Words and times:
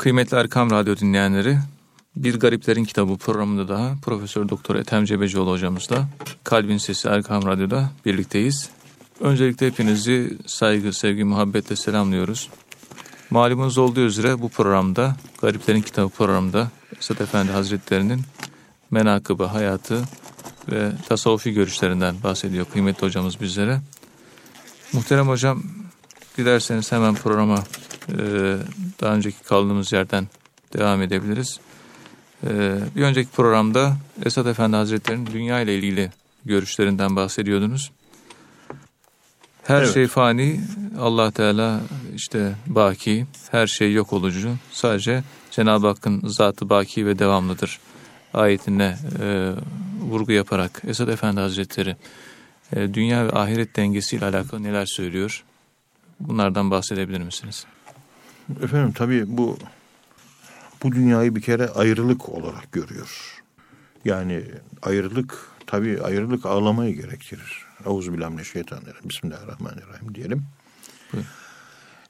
Kıymetli 0.00 0.36
Erkam 0.36 0.70
Radyo 0.70 0.96
dinleyenleri, 0.96 1.58
Bir 2.16 2.40
Gariplerin 2.40 2.84
Kitabı 2.84 3.16
programında 3.16 3.68
daha 3.68 3.94
Profesör 4.02 4.48
Doktor 4.48 4.74
Ethem 4.74 5.04
Cebecioğlu 5.04 5.50
hocamızla 5.50 6.08
Kalbin 6.44 6.78
Sesi 6.78 7.08
Erkam 7.08 7.46
Radyo'da 7.46 7.90
birlikteyiz. 8.06 8.70
Öncelikle 9.20 9.66
hepinizi 9.66 10.38
saygı, 10.46 10.92
sevgi, 10.92 11.24
muhabbetle 11.24 11.76
selamlıyoruz. 11.76 12.48
Malumunuz 13.30 13.78
olduğu 13.78 14.00
üzere 14.00 14.40
bu 14.42 14.48
programda, 14.48 15.16
Gariplerin 15.40 15.82
Kitabı 15.82 16.08
programında 16.08 16.70
Esat 16.98 17.20
Efendi 17.20 17.52
Hazretleri'nin 17.52 18.20
menakıbı, 18.90 19.44
hayatı 19.44 20.02
ve 20.72 20.92
tasavvufi 21.08 21.52
görüşlerinden 21.52 22.14
bahsediyor 22.24 22.66
kıymetli 22.72 23.06
hocamız 23.06 23.40
bizlere. 23.40 23.80
Muhterem 24.92 25.28
hocam, 25.28 25.62
dilerseniz 26.38 26.92
hemen 26.92 27.14
programa 27.14 27.64
daha 29.00 29.14
önceki 29.14 29.42
kaldığımız 29.42 29.92
yerden 29.92 30.28
devam 30.78 31.02
edebiliriz. 31.02 31.60
E, 32.46 32.78
bir 32.96 33.02
önceki 33.02 33.30
programda 33.30 33.96
Esat 34.24 34.46
Efendi 34.46 34.76
Hazretleri'nin 34.76 35.26
dünya 35.26 35.60
ile 35.60 35.78
ilgili 35.78 36.10
görüşlerinden 36.44 37.16
bahsediyordunuz. 37.16 37.90
Her 39.62 39.82
Evet. 39.82 39.94
şey 39.94 40.06
fani, 40.06 40.60
Allah 40.98 41.30
Teala 41.30 41.80
işte 42.16 42.54
baki, 42.66 43.26
her 43.50 43.66
şey 43.66 43.92
yok 43.92 44.12
olucu. 44.12 44.54
Sadece 44.72 45.22
Cenab-ı 45.50 45.86
Hakk'ın 45.86 46.28
zatı 46.28 46.68
baki 46.68 47.06
ve 47.06 47.18
devamlıdır. 47.18 47.78
Ayetine 48.34 48.98
e, 49.22 49.52
vurgu 50.00 50.32
yaparak 50.32 50.82
Esad 50.86 51.08
Efendi 51.08 51.40
Hazretleri 51.40 51.96
e, 52.76 52.94
dünya 52.94 53.26
ve 53.26 53.32
ahiret 53.32 53.76
dengesiyle 53.76 54.24
alakalı 54.24 54.62
neler 54.62 54.86
söylüyor? 54.86 55.44
Bunlardan 56.20 56.70
bahsedebilir 56.70 57.20
misiniz? 57.20 57.66
Efendim 58.62 58.92
tabii 58.92 59.24
bu 59.28 59.58
bu 60.82 60.92
dünyayı 60.92 61.34
bir 61.34 61.40
kere 61.40 61.68
ayrılık 61.68 62.28
olarak 62.28 62.72
görüyor. 62.72 63.42
Yani 64.04 64.44
ayrılık 64.82 65.38
tabii 65.66 66.02
ayrılık 66.02 66.46
ağlamayı 66.46 66.94
gerektirir. 66.94 67.64
Euzubillahimineşşeytanirracim. 67.86 69.08
Bismillahirrahmanirrahim 69.08 70.14
diyelim. 70.14 70.42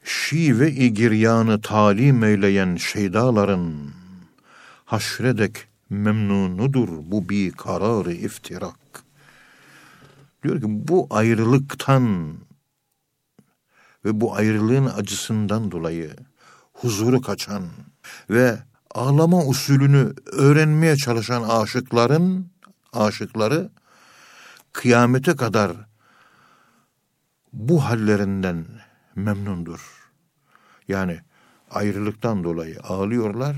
Şi 0.05 0.61
ve 0.61 0.71
giryanı 0.71 1.61
talim 1.61 2.25
eyleyen 2.25 2.77
şeydaların 2.77 3.75
haşredek 4.85 5.67
memnunudur 5.91 6.89
bu 6.89 7.29
bir 7.29 7.53
kararı 7.53 8.13
iftirak. 8.13 9.05
Diyor 10.43 10.61
ki 10.61 10.67
bu 10.69 11.07
ayrılıktan 11.11 12.35
ve 14.05 14.21
bu 14.21 14.35
ayrılığın 14.35 14.87
acısından 14.87 15.71
dolayı 15.71 16.17
huzuru 16.73 17.21
kaçan 17.21 17.65
ve 18.31 18.59
ağlama 18.95 19.45
usulünü 19.45 20.15
öğrenmeye 20.33 20.97
çalışan 20.97 21.43
aşıkların 21.43 22.51
aşıkları 22.93 23.71
kıyamete 24.73 25.37
kadar 25.37 25.73
bu 27.53 27.85
hallerinden 27.85 28.67
memnundur. 29.15 30.11
Yani 30.89 31.21
ayrılıktan 31.71 32.45
dolayı 32.45 32.81
ağlıyorlar 32.81 33.57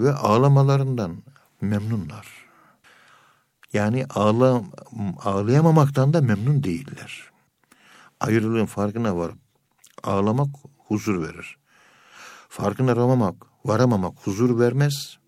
ve 0.00 0.12
ağlamalarından 0.12 1.22
memnunlar. 1.60 2.26
Yani 3.72 4.06
ağla, 4.14 4.62
ağlayamamaktan 5.24 6.12
da 6.12 6.20
memnun 6.20 6.62
değiller. 6.62 7.30
Ayrılığın 8.20 8.66
farkına 8.66 9.16
varıp 9.16 9.47
ağlamak 10.02 10.48
huzur 10.78 11.22
verir. 11.22 11.58
Farkına 12.48 12.96
varamamak, 12.96 13.34
varamamak 13.64 14.18
huzur 14.24 14.58
vermez 14.60 15.18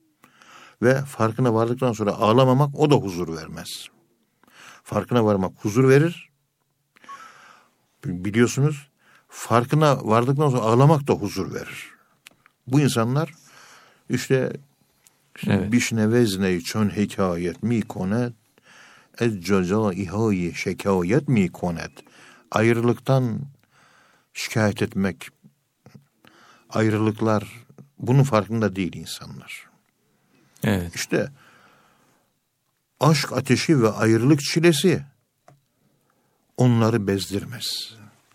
ve 0.83 1.03
farkına 1.03 1.55
vardıktan 1.55 1.93
sonra 1.93 2.11
ağlamamak 2.11 2.79
o 2.79 2.91
da 2.91 2.95
huzur 2.95 3.37
vermez. 3.37 3.89
Farkına 4.85 5.25
varmak 5.25 5.53
huzur 5.65 5.89
verir. 5.89 6.31
Biliyorsunuz 8.05 8.89
farkına 9.29 10.07
vardıktan 10.07 10.51
sonra 10.51 10.63
ağlamak 10.63 11.09
da 11.09 11.13
huzur 11.13 11.55
verir. 11.55 11.91
Bu 12.67 12.81
insanlar 12.81 13.35
işte 14.09 14.53
Evet. 15.47 15.73
bişne 15.73 16.13
çön 16.61 16.89
hikayet 16.89 17.63
mi 17.63 17.83
konet 17.83 18.33
ez 19.21 19.51
ihayi 19.93 20.55
şekayet 20.55 21.29
mi 21.29 21.53
konet 21.53 21.93
ayrılıktan 22.51 23.41
şikayet 24.35 24.83
etmek 24.83 25.29
ayrılıklar 26.71 27.65
bunun 27.99 28.23
farkında 28.23 28.77
değil 28.77 28.97
insanlar. 28.97 29.71
Evet. 30.65 30.97
İşte 30.97 31.31
aşk 33.01 33.33
ateşi 33.33 33.83
ve 33.83 33.91
ayrılık 33.91 34.41
çilesi 34.41 35.05
onları 36.57 37.07
bezdirmez. 37.07 37.95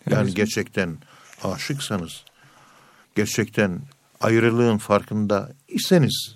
Yani 0.09 0.25
Evet. 0.25 0.35
gerçekten 0.35 0.97
aşıksanız, 1.43 2.25
gerçekten 3.15 3.81
ayrılığın 4.21 4.77
farkında 4.77 5.53
iseniz 5.67 6.35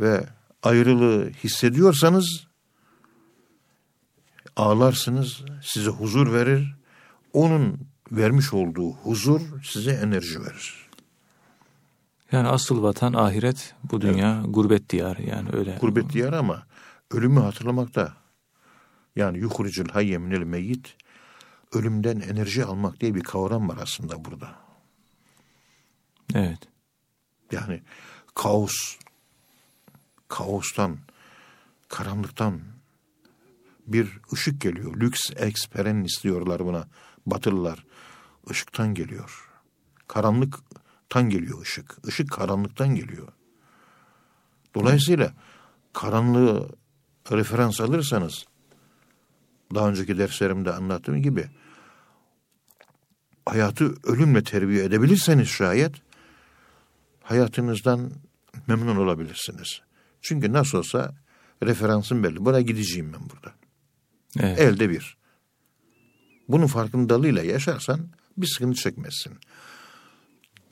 ve 0.00 0.26
ayrılığı 0.62 1.30
hissediyorsanız 1.30 2.46
ağlarsınız, 4.56 5.42
size 5.62 5.90
huzur 5.90 6.32
verir. 6.32 6.74
Onun 7.32 7.93
vermiş 8.12 8.52
olduğu 8.52 8.92
huzur 8.92 9.62
size 9.62 9.90
enerji 9.90 10.40
verir. 10.40 10.90
Yani 12.32 12.48
asıl 12.48 12.82
vatan 12.82 13.12
ahiret, 13.12 13.74
bu 13.92 14.00
dünya 14.00 14.42
gurbet 14.48 14.90
diyarı 14.90 15.22
yani 15.22 15.48
öyle. 15.52 15.78
Gurbet 15.80 16.12
diyar 16.12 16.32
ama 16.32 16.66
ölümü 17.10 17.40
hatırlamakta. 17.40 18.16
Yani 19.16 19.38
yuhrucul 19.38 19.88
hayye 19.88 20.18
minel 20.18 20.42
meyyit 20.42 20.96
ölümden 21.72 22.20
enerji 22.20 22.64
almak 22.64 23.00
diye 23.00 23.14
bir 23.14 23.22
kavram 23.22 23.68
var 23.68 23.78
aslında 23.82 24.24
burada. 24.24 24.54
Evet. 26.34 26.58
Yani 27.52 27.82
kaos, 28.34 28.74
kaostan, 30.28 30.98
karanlıktan 31.88 32.60
bir 33.86 34.20
ışık 34.32 34.60
geliyor. 34.60 35.00
Lüks 35.00 35.20
eksperennis 35.36 36.22
diyorlar 36.22 36.66
buna 36.66 36.86
Batılılar. 37.26 37.84
Işıktan 38.50 38.94
geliyor. 38.94 39.50
Karanlıktan 40.08 41.28
geliyor 41.28 41.62
ışık. 41.62 41.96
Işık 42.08 42.30
karanlıktan 42.30 42.94
geliyor. 42.94 43.28
Dolayısıyla 44.74 45.32
karanlığı 45.92 46.68
referans 47.32 47.80
alırsanız 47.80 48.46
daha 49.74 49.88
önceki 49.88 50.18
derslerimde 50.18 50.72
anlattığım 50.72 51.22
gibi 51.22 51.48
hayatı 53.46 53.94
ölümle 54.04 54.44
terbiye 54.44 54.84
edebilirseniz 54.84 55.48
şayet 55.48 55.94
hayatınızdan 57.22 58.10
memnun 58.66 58.96
olabilirsiniz. 58.96 59.80
Çünkü 60.20 60.52
nasıl 60.52 60.78
olsa 60.78 61.14
referansım 61.62 62.24
belli. 62.24 62.44
Buraya 62.44 62.60
gideceğim 62.60 63.12
ben 63.12 63.30
burada. 63.30 63.54
Evet. 64.40 64.60
Elde 64.60 64.90
bir. 64.90 65.16
Bunun 66.48 66.66
farkındalığıyla 66.66 67.42
yaşarsan 67.42 68.08
bir 68.36 68.46
sıkıntı 68.46 68.80
çekmezsin. 68.80 69.32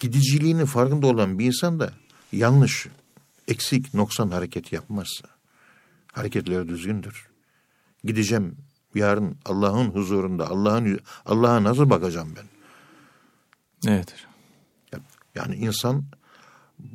Gidiciliğinin 0.01 0.65
farkında 0.65 1.07
olan 1.07 1.39
bir 1.39 1.47
insan 1.47 1.81
da 1.81 1.93
yanlış, 2.33 2.87
eksik, 3.49 3.95
noksan 3.95 4.31
hareket 4.31 4.73
yapmaz. 4.73 5.09
Hareketleri 6.13 6.69
düzgündür. 6.69 7.29
Gideceğim 8.05 8.57
yarın 8.95 9.37
Allah'ın 9.45 9.91
huzurunda, 9.91 10.49
Allah'ın 10.51 11.01
Allah'a 11.27 11.65
nasıl 11.65 11.91
bakacağım 11.91 12.35
ben? 12.37 12.47
Evet. 13.93 14.15
Yani 15.35 15.57
insan 15.57 16.05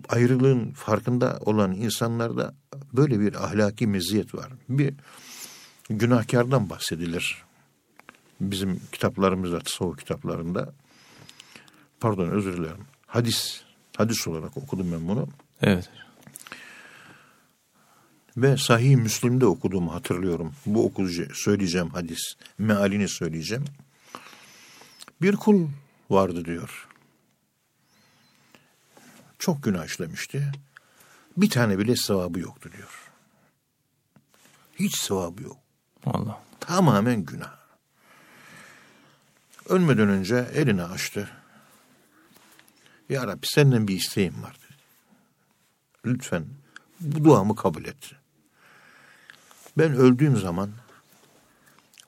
ayrılığın 0.10 0.72
farkında 0.72 1.40
olan 1.42 1.72
insanlarda 1.72 2.56
böyle 2.94 3.20
bir 3.20 3.46
ahlaki 3.46 3.88
meziyet 3.88 4.36
var. 4.36 4.52
Bir 4.70 4.94
günahkardan 5.90 6.70
bahsedilir. 6.70 7.47
Bizim 8.42 8.82
kitaplarımızda, 8.92 9.60
tasavvuf 9.60 10.00
kitaplarında. 10.00 10.74
Pardon 12.00 12.28
özür 12.28 12.58
dilerim. 12.58 12.86
Hadis, 13.08 13.62
hadis 13.98 14.28
olarak 14.28 14.58
okudum 14.58 14.92
ben 14.92 15.08
bunu. 15.08 15.28
Evet. 15.62 15.90
Ve 18.38 18.58
Sahih 18.58 18.96
Müslim'de 18.96 19.46
okuduğumu 19.46 19.94
hatırlıyorum. 19.94 20.54
Bu 20.66 20.86
okuyucu 20.86 21.36
söyleyeceğim 21.36 21.90
hadis. 21.90 22.20
Mealini 22.58 23.10
söyleyeceğim. 23.10 23.66
Bir 25.22 25.36
kul 25.36 25.68
vardı 26.10 26.46
diyor. 26.46 26.88
Çok 29.40 29.64
günah 29.64 29.86
işlemişti. 29.86 30.52
Bir 31.38 31.50
tane 31.50 31.80
bile 31.80 31.96
sevabı 31.96 32.40
yoktu 32.40 32.70
diyor. 32.78 33.12
Hiç 34.80 35.02
sevabı 35.02 35.44
yok. 35.44 35.58
Allah. 36.06 36.44
Tamamen 36.60 37.26
günah. 37.26 37.57
Ölmeden 39.70 40.10
önce 40.10 40.50
elini 40.54 40.84
açtı. 40.84 41.30
Ya 43.10 43.28
Rabbi 43.28 43.48
senden 43.48 43.88
bir 43.88 43.96
isteğim 43.96 44.44
var 44.44 44.56
dedi. 44.56 44.78
Lütfen 46.06 46.46
bu 47.00 47.24
duamı 47.24 47.56
kabul 47.56 47.86
et. 47.86 48.12
Ben 49.78 49.92
öldüğüm 49.92 50.38
zaman 50.38 50.72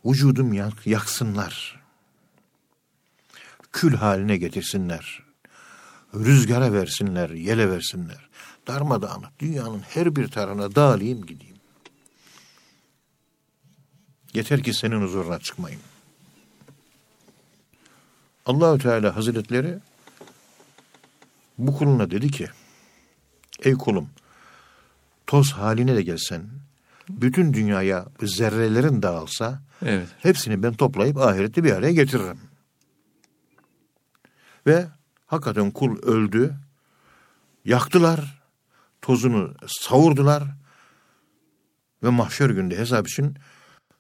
vücudum 0.05 0.53
yak, 0.53 0.87
yaksınlar. 0.87 1.79
Kül 3.71 3.95
haline 3.95 4.37
getirsinler. 4.37 5.23
Rüzgara 6.13 6.73
versinler, 6.73 7.29
yele 7.29 7.69
versinler. 7.69 8.29
Darmadağınık 8.67 9.39
dünyanın 9.39 9.79
her 9.79 10.15
bir 10.15 10.27
tarafına 10.27 10.75
dağılayım 10.75 11.25
gideyim. 11.25 11.57
Yeter 14.33 14.63
ki 14.63 14.73
senin 14.73 15.01
huzuruna 15.01 15.39
çıkmayayım. 15.39 15.81
Allahü 18.45 18.79
Teala 18.79 19.15
Hazretleri 19.15 19.79
bu 21.57 21.77
kuluna 21.77 22.11
dedi 22.11 22.31
ki 22.31 22.47
ey 23.63 23.73
kulum 23.73 24.09
toz 25.27 25.51
haline 25.51 25.95
de 25.95 26.01
gelsen 26.01 26.41
bütün 27.09 27.53
dünyaya 27.53 28.05
zerrelerin 28.23 29.01
dağılsa 29.01 29.61
Evet. 29.85 30.07
hepsini 30.19 30.63
ben 30.63 30.73
toplayıp 30.73 31.17
ahirette 31.17 31.63
bir 31.63 31.71
araya 31.71 31.91
getiririm. 31.91 32.39
Ve 34.67 34.87
hakikaten 35.25 35.71
kul 35.71 36.01
öldü. 36.01 36.55
Yaktılar. 37.65 38.41
Tozunu 39.01 39.53
savurdular. 39.67 40.43
Ve 42.03 42.09
mahşer 42.09 42.49
günde 42.49 42.77
hesap 42.77 43.07
için 43.07 43.35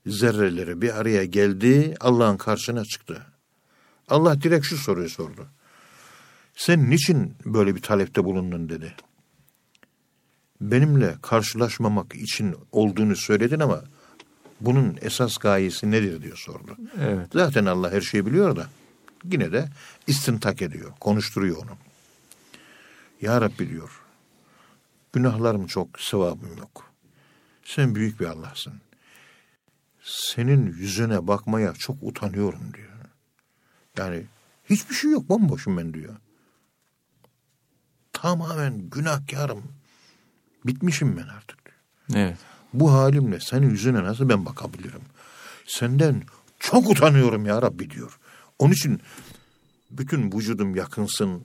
zerreleri 0.05 0.81
bir 0.81 0.99
araya 0.99 1.25
geldi. 1.25 1.95
Allah'ın 1.99 2.37
karşısına 2.37 2.85
çıktı. 2.85 3.25
Allah 4.09 4.41
direkt 4.41 4.65
şu 4.65 4.77
soruyu 4.77 5.09
sordu. 5.09 5.47
Sen 6.55 6.89
niçin 6.89 7.35
böyle 7.45 7.75
bir 7.75 7.81
talepte 7.81 8.23
bulundun 8.23 8.69
dedi. 8.69 8.95
Benimle 10.61 11.15
karşılaşmamak 11.21 12.15
için 12.15 12.55
olduğunu 12.71 13.15
söyledin 13.15 13.59
ama 13.59 13.83
bunun 14.61 14.97
esas 15.01 15.37
gayesi 15.37 15.91
nedir 15.91 16.21
diyor 16.21 16.37
sordu. 16.37 16.77
Evet. 17.01 17.27
Zaten 17.33 17.65
Allah 17.65 17.91
her 17.91 18.01
şeyi 18.01 18.25
biliyor 18.25 18.55
da 18.55 18.67
yine 19.23 19.51
de 19.51 19.69
istintak 20.07 20.61
ediyor, 20.61 20.91
konuşturuyor 20.99 21.57
onu. 21.57 21.77
Ya 23.21 23.41
Rabbi 23.41 23.69
diyor, 23.69 24.01
günahlarım 25.13 25.67
çok, 25.67 25.99
sevabım 25.99 26.57
yok. 26.57 26.91
Sen 27.63 27.95
büyük 27.95 28.19
bir 28.19 28.25
Allah'sın. 28.25 28.73
Senin 30.01 30.65
yüzüne 30.65 31.27
bakmaya 31.27 31.73
çok 31.73 31.97
utanıyorum 32.01 32.73
diyor. 32.73 32.88
Yani 33.99 34.23
hiçbir 34.69 34.95
şey 34.95 35.11
yok, 35.11 35.29
bomboşum 35.29 35.77
ben 35.77 35.93
diyor. 35.93 36.15
Tamamen 38.13 38.89
günahkarım. 38.89 39.63
Bitmişim 40.65 41.17
ben 41.17 41.27
artık 41.27 41.65
diyor. 41.65 41.77
Evet. 42.23 42.37
Bu 42.73 42.93
halimle 42.93 43.39
senin 43.39 43.69
yüzüne 43.69 44.03
nasıl 44.03 44.29
ben 44.29 44.45
bakabilirim? 44.45 45.01
Senden 45.67 46.23
çok 46.59 46.89
utanıyorum 46.89 47.45
ya 47.45 47.61
Rabbi 47.61 47.89
diyor. 47.89 48.19
Onun 48.59 48.73
için 48.73 49.01
bütün 49.91 50.31
vücudum 50.31 50.75
yakınsın. 50.75 51.43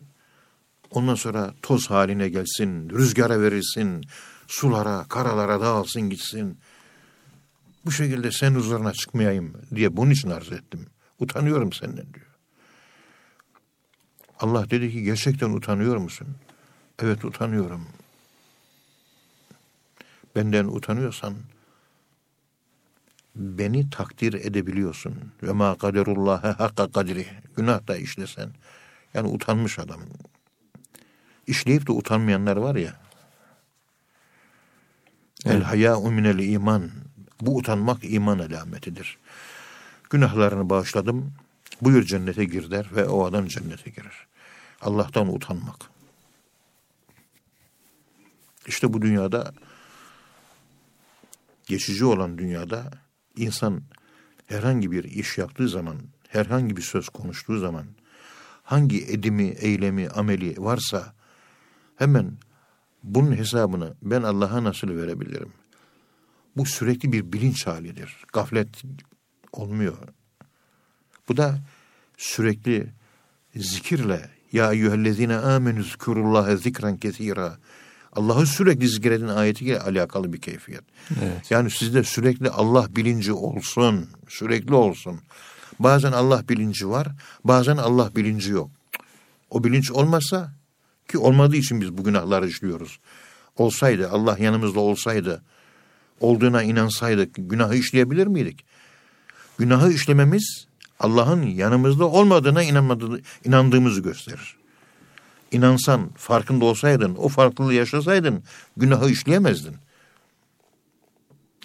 Ondan 0.91 1.15
sonra 1.15 1.55
toz 1.63 1.91
haline 1.91 2.29
gelsin, 2.29 2.91
rüzgara 2.91 3.41
verilsin, 3.41 4.05
sulara, 4.47 5.05
karalara 5.09 5.61
dağılsın 5.61 6.03
gitsin. 6.03 6.59
Bu 7.85 7.93
şekilde 7.93 8.33
sen 8.33 8.55
huzuruna 8.55 8.93
çıkmayayım 8.93 9.53
diye 9.75 9.97
bunun 9.97 10.11
için 10.11 10.31
arz 10.31 10.53
ettim. 10.53 10.87
Utanıyorum 11.19 11.73
senden 11.73 12.15
diyor. 12.15 12.34
Allah 14.41 14.71
dedi 14.71 14.93
ki 14.93 15.03
gerçekten 15.03 15.51
utanıyor 15.51 15.97
musun? 15.97 16.29
Evet 17.03 17.25
utanıyorum. 17.25 17.87
Benden 20.37 20.65
utanıyorsan 20.65 21.35
beni 23.37 23.91
takdir 23.91 24.35
edebiliyorsun. 24.35 25.15
Ve 25.43 25.53
ma 25.53 25.79
kaderullâhe 25.79 26.49
hakka 26.49 26.93
kadri. 26.93 27.27
Günah 27.57 27.87
da 27.89 27.97
işlesen. 27.97 28.51
Yani 29.15 29.29
utanmış 29.29 29.79
adam. 29.79 30.01
İşleyip 31.47 31.87
de 31.87 31.93
utanmayanlar 31.93 32.57
var 32.57 32.77
ya. 32.77 33.01
El 35.45 35.63
hayâ'u 35.63 36.11
minel 36.11 36.39
iman. 36.39 36.91
Bu 37.41 37.57
utanmak 37.57 37.99
iman 38.03 38.39
alametidir. 38.39 39.19
Günahlarını 40.11 40.71
bağışladım. 40.71 41.33
Buyur 41.83 42.03
cennete 42.03 42.45
gir 42.45 42.71
der 42.71 42.87
ve 42.97 43.05
o 43.05 43.25
adam 43.25 43.47
cennete 43.47 43.91
girer. 43.91 44.27
Allah'tan 44.81 45.35
utanmak. 45.35 45.91
İşte 48.67 48.93
bu 48.93 49.03
dünyada 49.03 49.55
geçici 51.67 52.05
olan 52.05 52.39
dünyada 52.39 52.91
insan 53.37 53.83
herhangi 54.47 54.91
bir 54.91 55.05
iş 55.05 55.39
yaptığı 55.39 55.69
zaman, 55.69 55.97
herhangi 56.29 56.77
bir 56.77 56.83
söz 56.83 57.09
konuştuğu 57.09 57.59
zaman, 57.59 57.87
hangi 58.63 59.05
edimi, 59.05 59.49
eylemi, 59.49 60.09
ameli 60.09 60.55
varsa 60.59 61.15
hemen 61.97 62.39
bunun 63.03 63.37
hesabını 63.37 63.95
ben 64.03 64.23
Allah'a 64.23 64.65
nasıl 64.65 64.89
verebilirim? 64.89 65.53
Bu 66.57 66.67
sürekli 66.67 67.13
bir 67.13 67.33
bilinç 67.33 67.67
halidir. 67.67 68.25
Gaflet 68.33 68.83
olmuyor. 69.53 69.99
Bu 71.29 71.37
da 71.37 71.59
sürekli 72.17 72.87
zikirle 73.57 74.31
ya 74.53 74.73
eyyühellezine 74.73 75.37
amenü 75.37 75.85
zikurullaha 75.85 76.57
zikran 76.57 76.97
kesira 76.97 77.59
Allah'ı 78.17 78.47
sürekli 78.47 78.89
zikredin 78.89 79.29
ayetiyle 79.29 79.81
alakalı 79.81 80.33
bir 80.33 80.41
keyfiyet. 80.41 80.83
Evet. 81.23 81.51
Yani 81.51 81.71
sizde 81.71 82.05
sürekli 82.05 82.51
Allah 82.51 82.87
bilinci 82.97 83.33
olsun, 83.33 84.09
sürekli 84.29 84.75
olsun. 84.75 85.21
Bazen 85.79 86.13
Allah 86.13 86.49
bilinci 86.49 86.89
var, 86.89 87.09
bazen 87.45 87.77
Allah 87.77 88.11
bilinci 88.17 88.51
yok. 88.51 88.71
O 89.51 89.65
bilinç 89.65 89.91
olmazsa 89.91 90.53
ki 91.09 91.19
olmadığı 91.19 91.57
için 91.57 91.81
biz 91.81 91.99
bu 91.99 92.05
günahları 92.05 92.49
işliyoruz. 92.49 92.99
Olsaydı, 93.57 94.11
Allah 94.11 94.37
yanımızda 94.39 94.81
olsaydı, 94.81 95.43
olduğuna 96.21 96.63
inansaydık 96.63 97.31
günahı 97.37 97.77
işleyebilir 97.77 98.27
miydik? 98.27 98.65
Günahı 99.59 99.93
işlememiz 99.93 100.67
Allah'ın 101.01 101.43
yanımızda 101.43 102.05
olmadığına 102.05 102.63
inanmadığı, 102.63 103.21
inandığımızı 103.45 104.01
gösterir. 104.01 104.57
İnansan, 105.51 106.11
farkında 106.17 106.65
olsaydın, 106.65 107.15
o 107.15 107.29
farklılığı 107.29 107.75
yaşasaydın 107.75 108.43
günahı 108.77 109.11
işleyemezdin. 109.11 109.77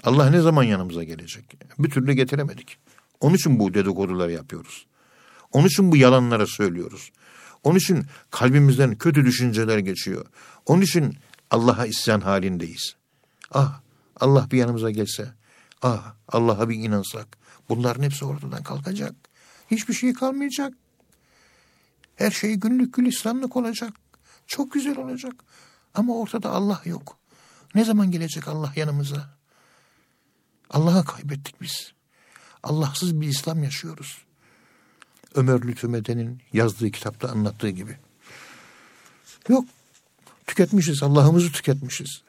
Allah 0.04 0.30
ne 0.30 0.42
zaman 0.42 0.64
yanımıza 0.64 1.04
gelecek? 1.04 1.58
Bir 1.80 1.90
türlü 1.90 2.14
getiremedik. 2.14 2.78
Onun 3.20 3.36
için 3.36 3.60
bu 3.60 3.74
dedikoduları 3.74 4.32
yapıyoruz. 4.32 4.86
Onun 5.52 5.68
için 5.68 5.92
bu 5.92 5.98
yalanları 5.98 6.48
söylüyoruz. 6.48 7.12
Onun 7.64 7.78
için 7.78 8.06
kalbimizden 8.32 8.96
kötü 8.96 9.26
düşünceler 9.26 9.78
geçiyor. 9.78 10.26
Onun 10.66 10.82
için 10.82 11.18
Allah'a 11.52 11.86
isyan 11.86 12.22
halindeyiz. 12.22 12.96
Ah 13.52 13.82
Allah 14.20 14.48
bir 14.52 14.58
yanımıza 14.58 14.92
gelse. 14.92 15.34
Ah 15.82 16.14
Allah'a 16.28 16.70
bir 16.70 16.76
inansak. 16.76 17.38
Bunların 17.70 18.04
hepsi 18.04 18.26
ortadan 18.26 18.64
kalkacak. 18.64 19.16
Hiçbir 19.72 19.94
şey 19.94 20.14
kalmayacak. 20.14 20.74
Her 22.16 22.32
şey 22.32 22.56
günlük 22.56 22.94
gülistanlık 22.94 23.56
olacak. 23.56 23.94
Çok 24.48 24.72
güzel 24.72 24.98
olacak. 24.98 25.34
Ama 25.94 26.16
ortada 26.16 26.50
Allah 26.50 26.82
yok. 26.86 27.18
Ne 27.76 27.86
zaman 27.86 28.12
gelecek 28.12 28.48
Allah 28.48 28.74
yanımıza? 28.76 29.30
Allah'ı 30.70 31.06
kaybettik 31.06 31.62
biz. 31.62 31.94
Allahsız 32.64 33.22
bir 33.22 33.28
İslam 33.28 33.64
yaşıyoruz. 33.64 34.18
Ömer 35.36 35.62
Lütfü 35.62 35.88
Meden'in 35.88 36.42
yazdığı 36.54 36.92
kitapta 36.92 37.30
anlattığı 37.30 37.70
gibi. 37.70 37.98
Yok. 39.50 39.66
Tüketmişiz. 40.48 41.04
Allah'ımızı 41.04 41.52
tüketmişiz. 41.52 42.22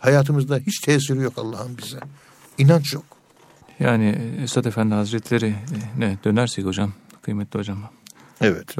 Hayatımızda 0.00 0.58
hiç 0.58 0.80
tesiri 0.80 1.18
yok 1.18 1.38
Allah'ın 1.38 1.78
bize. 1.78 2.00
İnanç 2.58 2.92
yok. 2.92 3.04
Yani 3.80 4.18
Esad 4.42 4.64
Efendi 4.64 4.94
Hazretleri 4.94 5.54
ne 5.98 6.16
dönersek 6.24 6.64
hocam, 6.64 6.92
kıymetli 7.22 7.58
hocam. 7.58 7.78
Evet. 8.40 8.76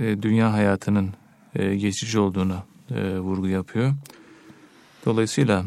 E, 0.00 0.22
dünya 0.22 0.52
hayatının 0.52 1.10
e, 1.54 1.76
geçici 1.76 2.18
olduğunu 2.18 2.56
e, 2.90 3.18
vurgu 3.18 3.48
yapıyor. 3.48 3.94
Dolayısıyla 5.06 5.64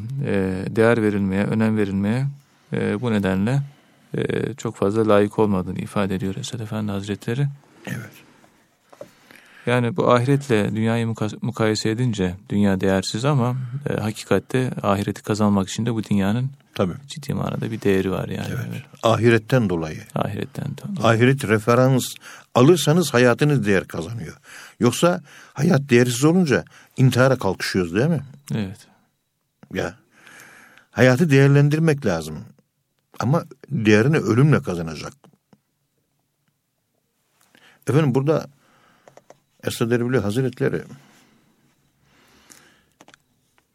değer 0.75 1.01
verilmeye, 1.01 1.43
önem 1.43 1.77
verilmeye 1.77 2.25
bu 2.71 3.11
nedenle 3.11 3.61
çok 4.57 4.75
fazla 4.75 5.07
layık 5.07 5.39
olmadığını 5.39 5.79
ifade 5.79 6.15
ediyor 6.15 6.35
Esad 6.35 6.59
Efendi 6.59 6.91
Hazretleri. 6.91 7.47
Evet. 7.87 8.11
Yani 9.65 9.97
bu 9.97 10.11
ahiretle 10.11 10.75
dünyayı 10.75 11.05
muka- 11.05 11.37
mukayese 11.41 11.89
edince 11.89 12.35
dünya 12.49 12.81
değersiz 12.81 13.25
ama 13.25 13.55
e, 13.89 13.93
hakikatte 13.93 14.71
ahireti 14.83 15.23
kazanmak 15.23 15.69
için 15.69 15.85
de 15.85 15.93
bu 15.93 16.03
dünyanın 16.03 16.49
Tabii. 16.81 17.07
Ciddi 17.07 17.33
manada 17.33 17.71
bir 17.71 17.81
değeri 17.81 18.11
var 18.11 18.27
yani. 18.29 18.47
Evet. 18.49 18.83
Ahiretten 19.03 19.69
dolayı. 19.69 20.01
Ahiretten 20.15 20.65
dolayı. 20.77 21.07
Ahiret 21.07 21.47
referans 21.47 22.03
alırsanız 22.55 23.13
hayatınız 23.13 23.65
değer 23.65 23.87
kazanıyor. 23.87 24.37
Yoksa 24.79 25.21
hayat 25.53 25.89
değersiz 25.89 26.23
olunca 26.23 26.65
intihara 26.97 27.35
kalkışıyoruz 27.35 27.95
değil 27.95 28.07
mi? 28.07 28.23
Evet. 28.53 28.87
Ya 29.73 29.95
hayatı 30.91 31.29
değerlendirmek 31.29 32.05
lazım. 32.05 32.39
Ama 33.19 33.45
değerini 33.69 34.17
ölümle 34.17 34.61
kazanacak. 34.61 35.13
Efendim 37.87 38.15
burada 38.15 38.47
Esad 39.63 39.91
Erbil 39.91 40.17
Hazretleri 40.17 40.83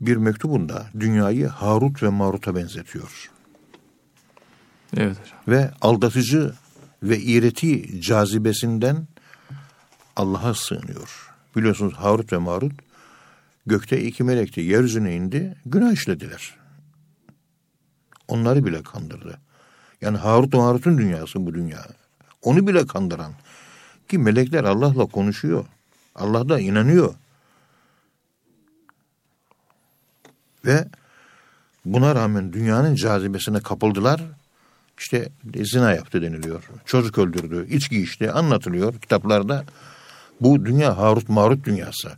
bir 0.00 0.16
mektubunda 0.16 0.86
dünyayı 1.00 1.46
Harut 1.46 2.02
ve 2.02 2.08
Marut'a 2.08 2.56
benzetiyor. 2.56 3.30
Evet 4.96 5.16
hocam. 5.20 5.38
Ve 5.48 5.70
aldatıcı 5.80 6.52
ve 7.02 7.18
iğreti 7.18 8.00
cazibesinden 8.00 9.06
Allah'a 10.16 10.54
sığınıyor. 10.54 11.32
Biliyorsunuz 11.56 11.94
Harut 11.94 12.32
ve 12.32 12.38
Marut 12.38 12.72
gökte 13.66 14.02
iki 14.02 14.24
melekti. 14.24 14.60
Yeryüzüne 14.60 15.16
indi, 15.16 15.56
günah 15.66 15.92
işlediler. 15.92 16.56
Onları 18.28 18.64
bile 18.64 18.82
kandırdı. 18.82 19.38
Yani 20.00 20.16
Harut 20.16 20.54
ve 20.54 20.58
Marut'un 20.58 20.98
dünyası 20.98 21.46
bu 21.46 21.54
dünya. 21.54 21.86
Onu 22.42 22.66
bile 22.66 22.86
kandıran. 22.86 23.32
Ki 24.08 24.18
melekler 24.18 24.64
Allah'la 24.64 25.06
konuşuyor. 25.06 25.64
Allah 26.14 26.48
da 26.48 26.60
inanıyor. 26.60 27.14
Ve 30.66 30.84
buna 31.84 32.14
rağmen 32.14 32.52
dünyanın 32.52 32.94
cazibesine 32.94 33.60
kapıldılar. 33.60 34.22
İşte 34.98 35.28
zina 35.62 35.92
yaptı 35.92 36.22
deniliyor. 36.22 36.64
Çocuk 36.84 37.18
öldürdü, 37.18 37.66
içki 37.70 38.02
içti 38.02 38.30
anlatılıyor 38.32 39.00
kitaplarda. 39.00 39.64
Bu 40.40 40.66
dünya 40.66 40.98
Harut 40.98 41.28
Marut 41.28 41.64
dünyası. 41.64 42.12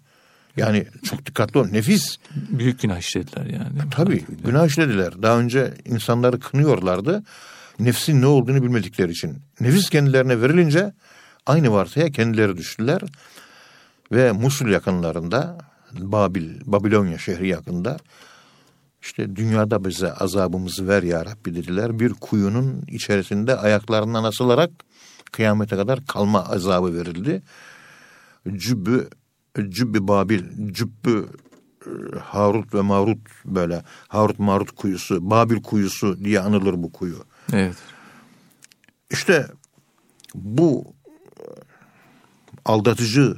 Yani 0.56 0.86
çok 1.04 1.26
dikkatli 1.26 1.60
ol. 1.60 1.66
Nefis. 1.66 2.16
Büyük 2.34 2.80
günah 2.80 2.98
işlediler 2.98 3.46
yani. 3.46 3.74
mi? 3.74 3.82
Tabii 3.90 4.24
günah 4.44 4.66
işlediler. 4.66 5.22
Daha 5.22 5.38
önce 5.38 5.74
insanları 5.84 6.40
kınıyorlardı. 6.40 7.22
Nefsin 7.80 8.22
ne 8.22 8.26
olduğunu 8.26 8.62
bilmedikleri 8.62 9.12
için. 9.12 9.38
Nefis 9.60 9.90
kendilerine 9.90 10.40
verilince 10.40 10.92
aynı 11.46 11.72
vartaya 11.72 12.10
kendileri 12.10 12.56
düştüler. 12.56 13.00
Ve 14.12 14.32
Musul 14.32 14.68
yakınlarında 14.68 15.58
Babil, 15.92 16.60
Babilonya 16.64 17.18
şehri 17.18 17.48
yakında 17.48 17.96
işte 19.08 19.36
dünyada 19.36 19.84
bize 19.84 20.12
azabımızı 20.12 20.88
ver 20.88 21.02
ya 21.02 21.24
Rabbi 21.24 21.54
dediler. 21.54 21.98
Bir 21.98 22.12
kuyunun 22.12 22.82
içerisinde 22.88 23.56
ayaklarından 23.56 24.24
asılarak 24.24 24.70
kıyamete 25.32 25.76
kadar 25.76 26.06
kalma 26.06 26.44
azabı 26.44 26.94
verildi. 26.94 27.42
Cübbü, 28.56 29.08
Cübbü 29.68 30.08
Babil, 30.08 30.72
Cübbü 30.72 31.28
e, 31.86 32.18
Harut 32.18 32.74
ve 32.74 32.80
Marut 32.80 33.18
böyle 33.44 33.82
Harut 34.08 34.38
Marut 34.38 34.70
kuyusu, 34.70 35.30
Babil 35.30 35.62
kuyusu 35.62 36.24
diye 36.24 36.40
anılır 36.40 36.74
bu 36.82 36.92
kuyu. 36.92 37.24
Evet. 37.52 37.76
İşte 39.10 39.46
bu 40.34 40.94
e, 41.40 41.44
aldatıcı, 42.64 43.36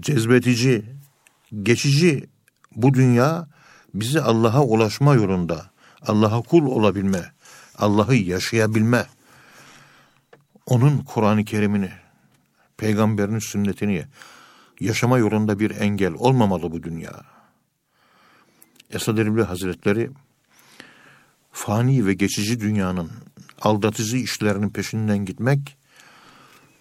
cezbetici, 0.00 0.84
geçici 1.62 2.26
bu 2.76 2.94
dünya 2.94 3.48
bizi 3.94 4.20
Allah'a 4.20 4.64
ulaşma 4.64 5.14
yolunda, 5.14 5.70
Allah'a 6.06 6.42
kul 6.42 6.66
olabilme, 6.66 7.32
Allah'ı 7.78 8.14
yaşayabilme, 8.14 9.06
onun 10.66 10.98
Kur'an-ı 10.98 11.44
Kerim'ini, 11.44 11.90
peygamberinin 12.76 13.38
sünnetini 13.38 14.04
yaşama 14.80 15.18
yolunda 15.18 15.58
bir 15.58 15.70
engel 15.70 16.12
olmamalı 16.12 16.72
bu 16.72 16.82
dünya. 16.82 17.12
Esad 18.90 19.18
Erbil 19.18 19.42
Hazretleri 19.42 20.10
fani 21.52 22.06
ve 22.06 22.14
geçici 22.14 22.60
dünyanın 22.60 23.10
aldatıcı 23.60 24.16
işlerinin 24.16 24.70
peşinden 24.70 25.18
gitmek, 25.18 25.76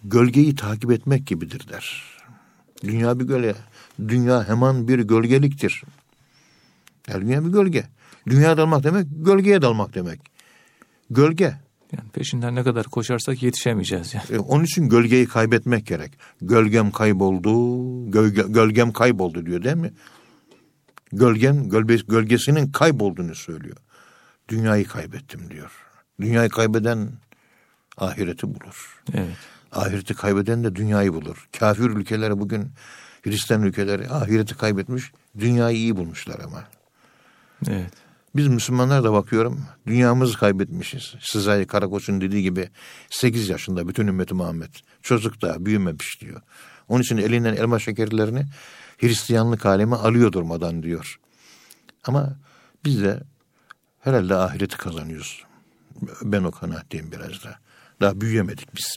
gölgeyi 0.03 0.55
takip 0.55 0.91
etmek 0.91 1.27
gibidir 1.27 1.69
der. 1.69 2.03
Dünya 2.83 3.19
bir 3.19 3.25
gölge. 3.25 3.55
Dünya 4.07 4.47
hemen 4.47 4.87
bir 4.87 4.99
gölgeliktir. 4.99 5.83
Yani 7.09 7.21
dünya 7.21 7.45
bir 7.45 7.49
gölge. 7.49 7.83
Dünya 8.27 8.57
dalmak 8.57 8.83
demek, 8.83 9.07
gölgeye 9.09 9.61
dalmak 9.61 9.95
demek. 9.95 10.21
Gölge. 11.09 11.53
Yani 11.91 12.09
peşinden 12.13 12.55
ne 12.55 12.63
kadar 12.63 12.85
koşarsak 12.85 13.43
yetişemeyeceğiz 13.43 14.13
yani. 14.13 14.25
E, 14.31 14.39
onun 14.39 14.63
için 14.63 14.89
gölgeyi 14.89 15.27
kaybetmek 15.27 15.87
gerek. 15.87 16.11
Gölgem 16.41 16.91
kayboldu, 16.91 18.11
gölge, 18.11 18.41
gölgem 18.47 18.93
kayboldu 18.93 19.45
diyor 19.45 19.63
değil 19.63 19.75
mi? 19.75 19.93
Gölgem, 21.11 21.69
gölge, 21.69 21.95
gölgesinin 22.07 22.71
kaybolduğunu 22.71 23.35
söylüyor. 23.35 23.77
Dünyayı 24.49 24.85
kaybettim 24.87 25.49
diyor. 25.51 25.71
Dünyayı 26.21 26.49
kaybeden 26.49 27.09
ahireti 27.97 28.47
bulur. 28.47 29.03
Evet. 29.13 29.37
Ahireti 29.71 30.13
kaybeden 30.13 30.63
de 30.63 30.75
dünyayı 30.75 31.13
bulur. 31.13 31.47
Kafir 31.59 31.89
ülkeleri 31.89 32.39
bugün 32.39 32.71
Hristiyan 33.27 33.63
ülkeleri 33.63 34.09
ahireti 34.09 34.57
kaybetmiş, 34.57 35.11
dünyayı 35.39 35.77
iyi 35.77 35.95
bulmuşlar 35.95 36.39
ama. 36.39 36.63
Evet. 37.67 37.93
Biz 38.35 38.47
Müslümanlar 38.47 39.03
da 39.03 39.13
bakıyorum 39.13 39.65
dünyamızı 39.87 40.37
kaybetmişiz. 40.37 41.15
Sezai 41.19 41.65
Karakoç'un 41.65 42.21
dediği 42.21 42.43
gibi 42.43 42.69
8 43.09 43.49
yaşında 43.49 43.87
bütün 43.87 44.07
ümmeti 44.07 44.33
Muhammed. 44.33 44.73
Çocuk 45.01 45.41
da 45.41 45.65
büyümemiş 45.65 46.21
diyor. 46.21 46.41
Onun 46.87 47.01
için 47.01 47.17
elinden 47.17 47.55
elma 47.55 47.79
şekerlerini 47.79 48.45
Hristiyanlık 48.97 49.65
alemi 49.65 49.95
alıyor 49.95 50.31
durmadan 50.31 50.83
diyor. 50.83 51.19
Ama 52.03 52.37
biz 52.85 53.03
de 53.03 53.23
herhalde 53.99 54.35
ahireti 54.35 54.77
kazanıyoruz. 54.77 55.43
Ben 56.21 56.43
o 56.43 56.51
kanaatteyim 56.51 57.11
biraz 57.11 57.43
da. 57.43 57.59
Daha 58.01 58.21
büyüyemedik 58.21 58.75
biz. 58.75 58.95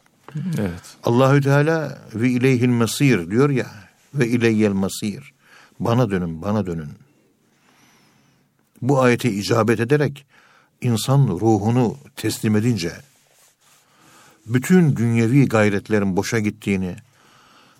Evet. 0.58 0.96
Allahü 1.04 1.40
Teala 1.40 1.98
ve 2.14 2.28
ileyhil 2.30 2.68
masir 2.68 3.30
diyor 3.30 3.50
ya 3.50 3.66
ve 4.14 4.28
ileyyel 4.28 4.72
masir. 4.72 5.32
Bana 5.80 6.10
dönün, 6.10 6.42
bana 6.42 6.66
dönün. 6.66 6.88
Bu 8.82 9.00
ayete 9.00 9.30
icabet 9.30 9.80
ederek 9.80 10.26
insan 10.80 11.28
ruhunu 11.28 11.96
teslim 12.16 12.56
edince 12.56 12.92
bütün 14.46 14.96
dünyevi 14.96 15.48
gayretlerin 15.48 16.16
boşa 16.16 16.38
gittiğini 16.38 16.96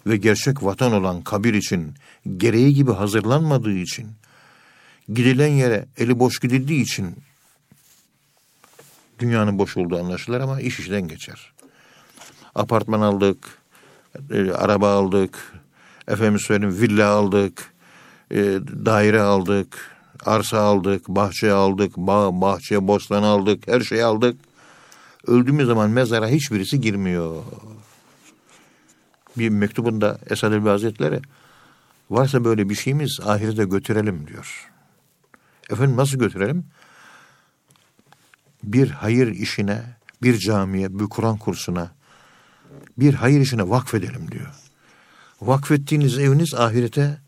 ve 0.06 0.16
gerçek 0.16 0.62
vatan 0.62 0.92
olan 0.92 1.22
kabir 1.22 1.54
için 1.54 1.94
gereği 2.36 2.74
gibi 2.74 2.92
hazırlanmadığı 2.92 3.72
için 3.72 4.08
gidilen 5.08 5.48
yere 5.48 5.86
eli 5.96 6.18
boş 6.18 6.38
gidildiği 6.38 6.82
için 6.82 7.16
dünyanın 9.18 9.58
boş 9.58 9.76
olduğu 9.76 9.98
anlaşılır 9.98 10.40
ama 10.40 10.60
iş 10.60 10.80
işten 10.80 11.08
geçer. 11.08 11.52
Apartman 12.54 13.00
aldık, 13.00 13.58
e, 14.30 14.50
araba 14.50 14.92
aldık, 14.92 15.52
efendim 16.08 16.40
söyleyeyim 16.40 16.80
villa 16.80 17.08
aldık, 17.08 17.72
e, 18.30 18.36
daire 18.84 19.20
aldık, 19.20 19.89
arsa 20.26 20.60
aldık, 20.60 21.08
bahçe 21.08 21.52
aldık, 21.52 21.96
bağ, 21.96 22.40
bahçe, 22.40 22.86
bostan 22.88 23.22
aldık, 23.22 23.68
her 23.68 23.80
şeyi 23.80 24.04
aldık. 24.04 24.36
Öldüğümüz 25.26 25.66
zaman 25.66 25.90
mezara 25.90 26.28
hiçbirisi 26.28 26.80
girmiyor. 26.80 27.42
Bir 29.38 29.48
mektubunda 29.48 30.18
Esad 30.30 30.52
Elbi 30.52 30.68
Hazretleri 30.68 31.20
varsa 32.10 32.44
böyle 32.44 32.68
bir 32.68 32.74
şeyimiz 32.74 33.18
ahirete 33.24 33.64
götürelim 33.64 34.26
diyor. 34.26 34.70
Efendim 35.70 35.96
nasıl 35.96 36.18
götürelim? 36.18 36.64
Bir 38.62 38.90
hayır 38.90 39.26
işine, 39.26 39.82
bir 40.22 40.38
camiye, 40.38 40.98
bir 40.98 41.04
Kur'an 41.04 41.36
kursuna, 41.36 41.90
bir 42.98 43.14
hayır 43.14 43.40
işine 43.40 43.70
vakfedelim 43.70 44.30
diyor. 44.30 44.54
Vakfettiğiniz 45.40 46.18
eviniz 46.18 46.54
ahirete 46.54 47.18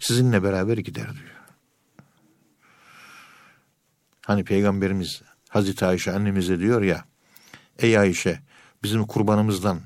sizinle 0.00 0.42
beraber 0.42 0.78
gider 0.78 1.06
diyor. 1.14 1.29
Hani 4.26 4.44
peygamberimiz 4.44 5.22
Hazreti 5.48 5.86
Ayşe 5.86 6.12
annemize 6.12 6.58
diyor 6.58 6.82
ya, 6.82 7.04
ey 7.78 7.98
Ayşe 7.98 8.40
bizim 8.82 9.06
kurbanımızdan 9.06 9.80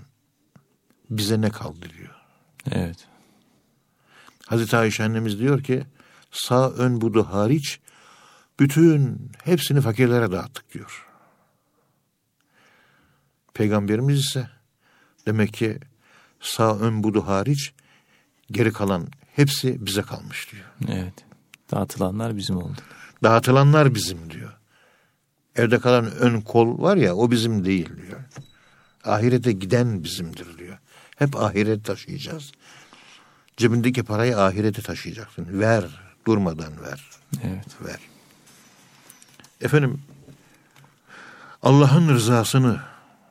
bize 1.11 1.41
ne 1.41 1.50
kaldı 1.50 1.87
diyor. 1.99 2.14
Evet. 2.71 3.09
Hazreti 4.47 4.76
Ayşe 4.76 5.05
annemiz 5.05 5.38
diyor 5.38 5.62
ki 5.62 5.85
sağ 6.33 6.71
ön 6.71 7.00
budu 7.00 7.25
hariç 7.25 7.81
bütün 8.61 9.31
hepsini 9.45 9.81
fakirlere 9.81 10.33
dağıttık 10.33 10.75
diyor. 10.75 11.07
Peygamberimiz 13.55 14.19
ise 14.19 14.49
demek 15.26 15.55
ki 15.55 15.79
sağ 16.41 16.79
ön 16.79 17.03
budu 17.03 17.26
hariç 17.26 17.73
geri 18.50 18.73
kalan 18.73 19.09
hepsi 19.33 19.87
bize 19.87 20.03
kalmış 20.03 20.53
diyor. 20.53 20.64
Evet. 20.88 21.14
Dağıtılanlar 21.71 22.37
bizim 22.37 22.57
oldu. 22.57 22.81
Dağıtılanlar 23.25 23.95
bizim 23.95 24.31
diyor. 24.31 24.52
Evde 25.57 25.78
kalan 25.78 26.11
ön 26.11 26.40
kol 26.40 26.83
var 26.83 26.97
ya 26.97 27.14
o 27.14 27.31
bizim 27.31 27.64
değil 27.64 27.88
diyor. 27.97 28.21
Ahirete 29.04 29.52
giden 29.52 30.04
bizimdir 30.04 30.59
diyor. 30.59 30.78
Hep 31.16 31.37
ahiret 31.37 31.85
taşıyacağız. 31.85 32.52
Cebindeki 33.57 34.02
parayı 34.02 34.38
ahirete 34.38 34.83
taşıyacaksın. 34.83 35.61
Ver, 35.61 35.85
durmadan 36.26 36.83
ver. 36.83 37.11
Evet. 37.45 37.66
Ver. 37.85 37.99
Efendim, 39.61 40.02
Allah'ın 41.62 42.09
rızasını 42.09 42.81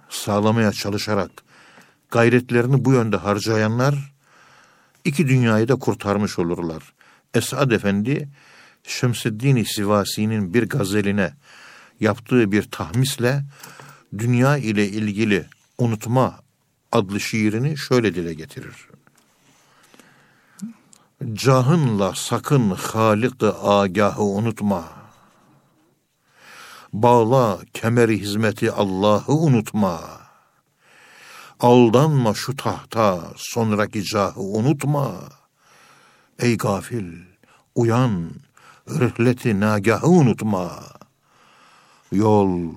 sağlamaya 0.09 0.71
çalışarak 0.71 1.31
gayretlerini 2.11 2.85
bu 2.85 2.93
yönde 2.93 3.17
harcayanlar 3.17 4.13
iki 5.05 5.27
dünyayı 5.27 5.67
da 5.67 5.75
kurtarmış 5.75 6.39
olurlar. 6.39 6.93
Esad 7.33 7.71
Efendi 7.71 8.29
Şemseddin 8.83 9.63
Sivasi'nin 9.63 10.53
bir 10.53 10.69
gazeline 10.69 11.33
yaptığı 11.99 12.51
bir 12.51 12.63
tahmisle 12.63 13.43
dünya 14.17 14.57
ile 14.57 14.87
ilgili 14.87 15.45
unutma 15.77 16.39
adlı 16.91 17.19
şiirini 17.19 17.77
şöyle 17.77 18.15
dile 18.15 18.33
getirir. 18.33 18.87
Cahınla 21.33 22.13
sakın 22.15 22.69
Halık-ı 22.69 23.55
agahı 23.61 24.23
unutma. 24.23 24.89
Bağla 26.93 27.59
kemeri 27.73 28.21
hizmeti 28.21 28.71
Allah'ı 28.71 29.33
unutma. 29.33 30.01
Aldanma 31.59 32.33
şu 32.33 32.55
tahta 32.55 33.33
sonraki 33.35 34.03
cahı 34.03 34.41
unutma. 34.41 35.13
Ey 36.39 36.57
gafil 36.57 37.13
uyan 37.75 38.31
rıhleti 38.89 39.59
nagahı 39.59 40.07
unutma. 40.07 40.71
Yol 42.11 42.73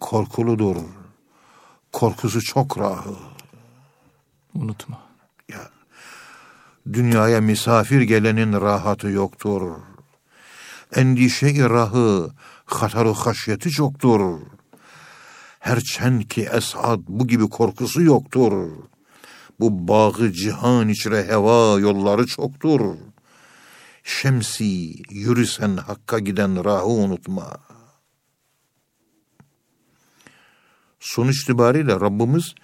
korkuludur. 0.00 0.76
Korkusu 1.92 2.40
çok 2.42 2.78
rahı. 2.78 3.14
Unutma. 4.54 4.98
Ya, 5.48 5.70
dünyaya 6.92 7.40
misafir 7.40 8.00
gelenin 8.00 8.52
rahatı 8.52 9.08
yoktur. 9.08 9.72
Endişe-i 10.94 11.70
rahı, 11.70 12.30
hatarı 12.64 13.12
haşyeti 13.12 13.70
çoktur. 13.70 14.40
Herçen 15.58 16.20
ki 16.20 16.48
Esad 16.52 17.00
bu 17.08 17.26
gibi 17.26 17.48
korkusu 17.48 18.02
yoktur. 18.02 18.70
Bu 19.60 19.88
bağı 19.88 20.32
cihan 20.32 20.88
içre 20.88 21.24
heva 21.24 21.80
yolları 21.80 22.26
çoktur. 22.26 22.96
Şemsi 24.06 24.94
yürüsen 25.10 25.76
hakka 25.76 26.18
giden 26.18 26.64
rahı 26.64 26.86
unutma. 26.86 27.56
Sonuç 31.00 31.42
itibariyle 31.42 31.92
Rabbimiz 31.92 32.54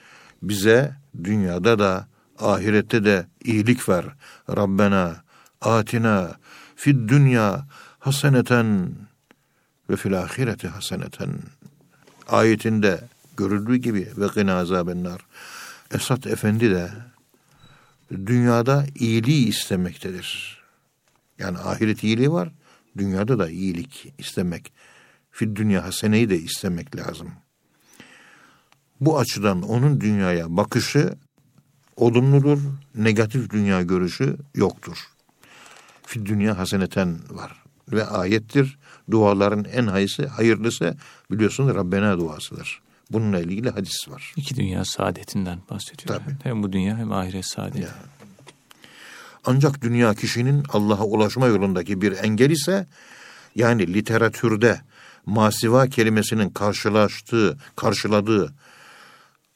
bize 0.42 0.96
dünyada 1.24 1.78
da 1.78 2.08
ahirette 2.38 3.04
de 3.04 3.26
iyilik 3.44 3.88
ver. 3.88 4.04
Rabbena 4.50 5.24
atina 5.60 6.36
fid 6.76 7.08
dünya 7.08 7.66
haseneten 7.98 8.94
ve 9.90 9.96
fil 9.96 10.20
ahireti 10.20 10.68
haseneten 10.68 11.38
ayetinde 12.28 13.08
görüldüğü 13.36 13.76
gibi 13.76 14.08
ve 14.16 14.26
gına 14.34 14.54
azabennar. 14.58 15.20
Esat 15.94 16.26
Efendi 16.26 16.70
de 16.70 16.90
dünyada 18.10 18.86
iyiliği 18.94 19.48
istemektedir. 19.48 20.61
Yani 21.42 21.58
ahiret 21.58 22.04
iyiliği 22.04 22.32
var, 22.32 22.52
dünyada 22.98 23.38
da 23.38 23.50
iyilik 23.50 24.14
istemek. 24.18 24.72
Fid 25.30 25.56
dünya 25.56 25.84
haseneyi 25.84 26.30
de 26.30 26.38
istemek 26.38 26.96
lazım. 26.96 27.28
Bu 29.00 29.18
açıdan 29.18 29.62
onun 29.62 30.00
dünyaya 30.00 30.56
bakışı 30.56 31.14
olumludur, 31.96 32.58
negatif 32.94 33.50
dünya 33.50 33.82
görüşü 33.82 34.36
yoktur. 34.54 34.98
Fid 36.06 36.26
dünya 36.26 36.58
haseneten 36.58 37.18
var 37.30 37.62
ve 37.92 38.04
ayettir. 38.04 38.78
Duaların 39.10 39.64
en 39.64 39.86
hayırlısı, 39.86 40.26
hayırlısı 40.26 40.96
biliyorsun 41.30 41.74
Rabbena 41.74 42.18
duasıdır. 42.18 42.82
Bununla 43.10 43.40
ilgili 43.40 43.70
hadis 43.70 44.08
var. 44.08 44.32
İki 44.36 44.56
dünya 44.56 44.84
saadetinden 44.84 45.58
bahsediyor. 45.70 46.18
Tabii. 46.18 46.36
Hem 46.42 46.62
bu 46.62 46.72
dünya 46.72 46.98
hem 46.98 47.12
ahiret 47.12 47.46
saadeti. 47.46 47.80
Ya. 47.80 47.88
Ancak 49.44 49.82
dünya 49.82 50.14
kişinin 50.14 50.64
Allah'a 50.68 51.04
ulaşma 51.04 51.46
yolundaki 51.46 52.02
bir 52.02 52.12
engel 52.12 52.50
ise 52.50 52.86
yani 53.54 53.94
literatürde 53.94 54.80
masiva 55.26 55.86
kelimesinin 55.86 56.50
karşılaştığı, 56.50 57.58
karşıladığı 57.76 58.54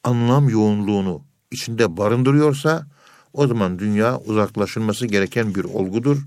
anlam 0.05 0.49
yoğunluğunu 0.49 1.23
içinde 1.51 1.97
barındırıyorsa 1.97 2.87
o 3.33 3.47
zaman 3.47 3.79
dünya 3.79 4.19
uzaklaşılması 4.19 5.07
gereken 5.07 5.55
bir 5.55 5.65
olgudur. 5.65 6.19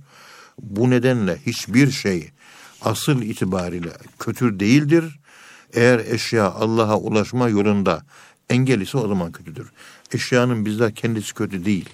Bu 0.62 0.89
nedenle 0.89 1.38
hiçbir 1.45 1.91
şey 1.91 2.30
asıl 2.82 3.22
itibariyle 3.22 3.91
kötü 4.19 4.60
değildir. 4.60 5.19
Eğer 5.74 6.00
eşya 6.00 6.52
Allah'a 6.52 6.98
ulaşma 6.98 7.50
yolunda 7.50 8.06
engel 8.50 8.82
ise 8.82 8.98
o 8.98 9.08
zaman 9.08 9.32
kötüdür. 9.32 9.72
Eşyanın 10.13 10.65
bizde 10.65 10.93
kendisi 10.93 11.34
kötü 11.34 11.65
değil. 11.65 11.89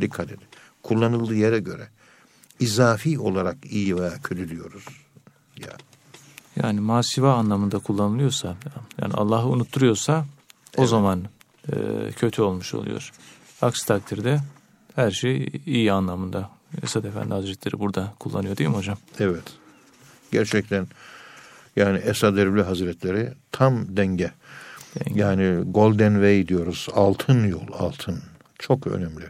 Dikkat 0.00 0.26
edin. 0.26 0.45
Kullanıldığı 0.86 1.34
yere 1.34 1.58
göre 1.58 1.88
izafi 2.60 3.18
olarak 3.18 3.56
iyi 3.70 3.96
veya 3.96 4.22
kötü 4.22 4.48
diyoruz. 4.48 4.84
Ya. 5.58 5.72
Yani 6.62 6.80
masiva 6.80 7.34
anlamında 7.34 7.78
kullanılıyorsa, 7.78 8.56
yani 9.02 9.14
Allah'ı 9.14 9.46
unutturuyorsa 9.46 10.26
o 10.76 10.80
Evet. 10.80 10.88
zaman 10.88 11.24
e, 11.72 11.76
kötü 12.16 12.42
olmuş 12.42 12.74
oluyor. 12.74 13.12
Aksi 13.62 13.86
takdirde 13.86 14.40
her 14.94 15.10
şey 15.10 15.52
iyi 15.66 15.92
anlamında. 15.92 16.50
Esad 16.82 17.04
Efendi 17.04 17.34
Hazretleri 17.34 17.78
burada 17.78 18.14
kullanıyor 18.18 18.56
değil 18.56 18.70
mi 18.70 18.76
hocam? 18.76 18.98
Evet. 19.18 19.44
Gerçekten 20.32 20.86
yani 21.76 21.98
Esad 21.98 22.36
Erbil 22.36 22.62
Hazretleri 22.62 23.32
tam 23.52 23.96
denge. 23.96 24.32
Denge. 25.04 25.20
Yani 25.20 25.62
Golden 25.70 26.12
Way 26.12 26.48
diyoruz. 26.48 26.88
Altın 26.94 27.46
yol, 27.46 27.66
altın. 27.78 28.22
Çok 28.58 28.86
önemli. 28.86 29.24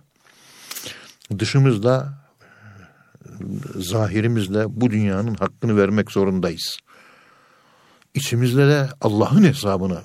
Dışımızda 1.39 2.19
zahirimizle 3.75 4.81
bu 4.81 4.91
dünyanın 4.91 5.35
hakkını 5.35 5.77
vermek 5.77 6.11
zorundayız. 6.11 6.79
İçimizde 8.15 8.69
de 8.69 8.89
Allah'ın 9.01 9.45
hesabını, 9.45 10.03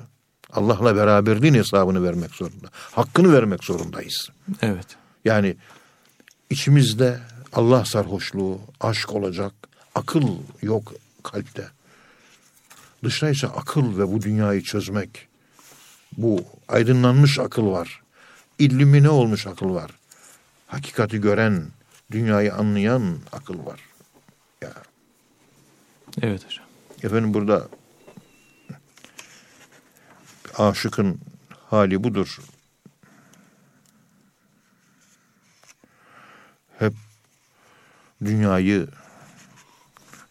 Allah'la 0.54 0.96
beraberliğin 0.96 1.54
hesabını 1.54 2.04
vermek 2.04 2.32
zorunda. 2.32 2.68
Hakkını 2.74 3.34
vermek 3.34 3.64
zorundayız. 3.64 4.30
Evet. 4.62 4.98
Yani 5.26 5.56
içimizde 6.50 7.20
Allah 7.54 7.86
sarhoşluğu, 7.86 8.62
aşk 8.80 9.14
olacak, 9.14 9.54
akıl 9.96 10.28
yok 10.62 10.94
kalpte. 11.24 11.68
Dışta 13.04 13.30
ise 13.30 13.48
akıl 13.48 13.98
ve 13.98 14.12
bu 14.12 14.22
dünyayı 14.22 14.62
çözmek. 14.64 15.28
Bu 16.18 16.44
aydınlanmış 16.68 17.40
akıl 17.40 17.72
var. 17.72 18.02
İllümine 18.60 19.10
olmuş 19.10 19.48
akıl 19.48 19.74
var. 19.74 19.92
Hakikati 20.72 21.22
gören, 21.22 21.68
dünyayı 22.12 22.54
anlayan 22.54 23.18
akıl 23.32 23.66
var. 23.66 23.80
Ya 24.62 24.74
Evet 26.22 26.46
hocam. 26.46 26.66
efendim 27.04 27.34
burada 27.34 27.68
aşıkın 30.58 31.20
hali 31.70 32.04
budur. 32.04 32.40
Hep 36.80 36.94
dünyayı 38.26 38.88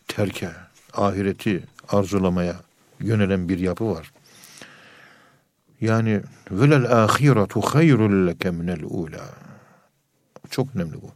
terke, 0.09 0.50
ahireti 0.92 1.64
arzulamaya 1.88 2.61
yönelen 3.00 3.48
bir 3.48 3.59
yapı 3.59 3.90
var. 3.90 4.12
Yani 5.81 6.22
velel 6.50 7.05
ahiretu 7.05 7.61
hayrul 7.61 8.26
leke 8.26 8.50
minel 8.50 8.83
ula. 8.83 9.50
Çok 10.51 10.77
önemli 10.77 11.03
bu. 11.03 11.11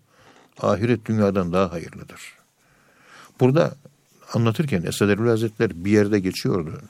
Ahiret 0.67 1.07
dünyadan 1.07 1.53
daha 1.53 1.73
hayırlıdır. 1.73 2.21
Burada 3.41 3.75
anlatırken 4.35 4.83
Esad 4.83 5.09
Erbil 5.09 5.29
Hazretleri 5.29 5.85
bir 5.85 5.91
yerde 5.91 6.21
geçiyordu. 6.21 6.81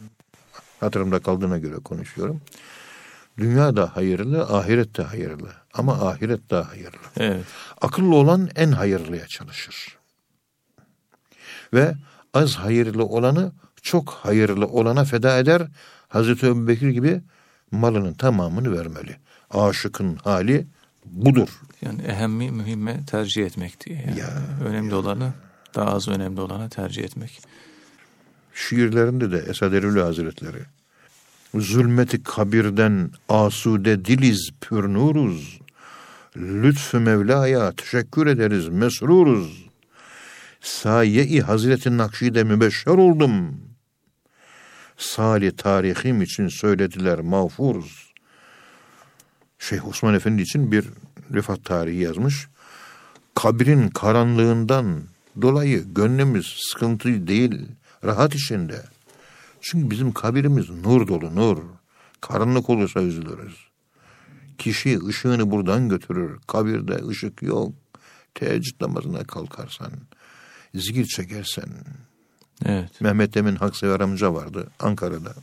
Hatırımda 0.80 1.18
kaldığına 1.18 1.59
göre 1.59 1.74
konuşuyorum. 1.74 2.40
Dünya 3.38 3.76
da 3.76 3.96
hayırlı, 3.96 4.42
ahiret 4.42 4.96
de 4.96 5.02
hayırlı. 5.02 5.52
Ama 5.74 6.09
ahiret 6.09 6.50
daha 6.50 6.70
hayırlı. 6.70 6.98
Evet. 7.16 7.44
Akıllı 7.80 8.14
olan 8.14 8.48
en 8.57 8.72
hayırlıya 8.72 9.26
çalışır. 9.26 9.98
Ve 11.72 11.94
az 12.35 12.54
hayırlı 12.54 13.04
olanı 13.04 13.52
çok 13.83 14.11
hayırlı 14.11 14.66
olana 14.66 15.04
feda 15.04 15.38
eder. 15.38 15.62
Hazreti 16.09 16.46
Ebubekir 16.46 16.88
gibi 16.88 17.22
malının 17.70 18.14
tamamını 18.14 18.78
vermeli. 18.78 19.16
Aşıkın 19.50 20.16
hali 20.16 20.66
budur. 21.04 21.48
Yani 21.82 22.02
ehemmi 22.02 22.50
mühimme 22.50 23.00
tercih 23.06 23.46
etmek 23.46 23.86
diye. 23.86 23.98
Yani 24.08 24.18
Ya. 24.18 24.28
önemli 24.64 24.94
olanı 24.94 25.32
daha 25.74 25.90
az 25.90 26.08
önemli 26.08 26.40
olana 26.40 26.68
tercih 26.68 27.04
etmek. 27.04 27.40
şiirlerinde 28.54 29.32
de 29.32 29.38
Esad 29.38 29.72
Erbil 29.72 30.00
Hazretleri 30.00 30.58
zulmeti 31.54 32.22
kabirden 32.22 33.10
asude 33.28 34.04
diliz 34.04 34.50
pür 34.60 34.84
nuruz. 34.84 35.58
Lütfü 36.36 36.98
Mevla'ya 36.98 37.72
teşekkür 37.72 38.26
ederiz, 38.26 38.68
mesruruz. 38.68 39.64
Saye-i 40.60 41.40
Hazreti 41.40 41.96
Nakşi'de 41.96 42.44
mübeşşer 42.44 42.90
oldum. 42.92 43.60
Sali 44.96 45.56
tarihim 45.56 46.22
için 46.22 46.48
söylediler 46.48 47.20
mağfuruz. 47.20 48.03
Şeyh 49.68 49.88
Osman 49.88 50.14
Efendi 50.14 50.42
için 50.42 50.72
bir 50.72 50.85
vefat 51.31 51.64
tarihi 51.64 52.03
yazmış. 52.03 52.48
Kabrin 53.35 53.88
karanlığından 53.88 55.03
dolayı 55.42 55.85
gönlümüz 55.94 56.57
sıkıntı 56.59 57.27
değil, 57.27 57.66
rahat 58.05 58.35
içinde. 58.35 58.85
Çünkü 59.61 59.90
bizim 59.90 60.12
kabirimiz 60.12 60.70
nur 60.70 61.09
dolu, 61.09 61.35
nur. 61.35 61.59
Karanlık 62.20 62.70
olursa 62.70 63.03
üzülürüz. 63.03 63.57
Kişi 64.59 64.98
ışığını 65.07 65.50
buradan 65.50 65.88
götürür. 65.88 66.40
Kabirde 66.46 67.07
ışık 67.09 67.42
yok. 67.42 67.72
Teheccüd 68.35 68.81
namazına 68.81 69.24
kalkarsan, 69.24 69.92
zikir 70.74 71.05
çekersen. 71.05 71.68
Evet. 72.64 73.00
Mehmet 73.00 73.37
Emin 73.37 73.57
Haksever 73.57 74.00
amca 74.00 74.35
vardı 74.35 74.70
Ankara'da. 74.79 75.35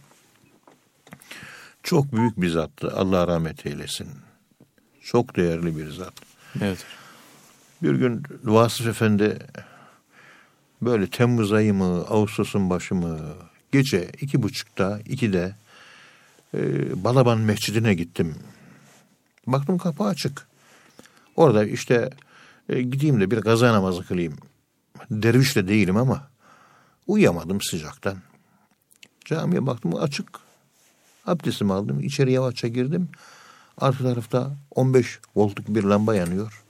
Çok 1.84 2.12
büyük 2.12 2.42
bir 2.42 2.50
zattı. 2.50 2.92
Allah 2.96 3.28
rahmet 3.28 3.66
eylesin. 3.66 4.08
Çok 5.02 5.36
değerli 5.36 5.78
bir 5.78 5.92
zat. 5.92 6.14
Evet. 6.62 6.86
Bir 7.84 7.96
gün 7.96 8.24
Vasıf 8.44 8.88
Efendi 8.88 9.40
böyle 10.82 11.08
Temmuz 11.08 11.54
ayı 11.54 11.74
mı, 11.74 12.06
Ağustos'un 12.10 12.70
başı 12.70 12.96
mı, 12.96 13.20
gece 13.72 14.12
iki 14.22 14.44
buçukta, 14.44 15.00
ikide 15.06 15.56
e, 16.54 16.60
Balaban 17.04 17.40
Mescidi'ne 17.40 17.94
gittim. 17.94 18.36
Baktım 19.48 19.78
kapı 19.78 20.04
açık. 20.04 20.48
Orada 21.36 21.66
işte 21.66 22.10
e, 22.70 22.82
gideyim 22.82 23.22
de 23.22 23.32
bir 23.32 23.38
gaza 23.38 23.74
namazı 23.74 24.08
kılayım. 24.08 24.38
Derviş 25.12 25.56
de 25.56 25.68
değilim 25.68 25.98
ama 25.98 26.28
uyuyamadım 27.08 27.62
sıcaktan. 27.62 28.18
Camiye 29.26 29.66
baktım 29.66 29.96
açık. 29.96 30.51
Abdestimi 31.26 31.74
aldım. 31.74 32.00
içeri 32.00 32.32
yavaşça 32.32 32.68
girdim. 32.68 33.10
Arka 33.78 34.04
tarafta 34.04 34.52
15 34.76 35.20
voltluk 35.36 35.68
bir 35.68 35.84
lamba 35.84 36.16
yanıyor. 36.16 36.64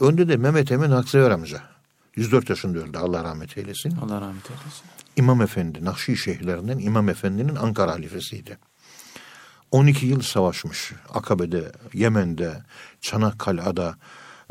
Önde 0.00 0.28
de 0.28 0.36
Mehmet 0.36 0.72
Emin 0.72 0.90
Aksever 0.90 1.30
amca. 1.30 1.62
104 2.16 2.50
yaşında 2.50 2.78
öldü 2.78 2.98
Allah 2.98 3.24
rahmet 3.24 3.58
eylesin. 3.58 3.90
Allah 3.90 4.20
rahmet 4.20 4.50
eylesin. 4.50 4.84
İmam 5.16 5.42
Efendi, 5.42 5.84
Nakşi 5.84 6.16
şeyhlerinden 6.16 6.78
İmam 6.78 7.08
Efendi'nin 7.08 7.56
Ankara 7.56 7.92
halifesiydi. 7.92 8.58
12 9.70 10.06
yıl 10.06 10.20
savaşmış. 10.20 10.92
Akabe'de, 11.14 11.72
Yemen'de, 11.94 12.62
Çanakkale'de 13.00 13.94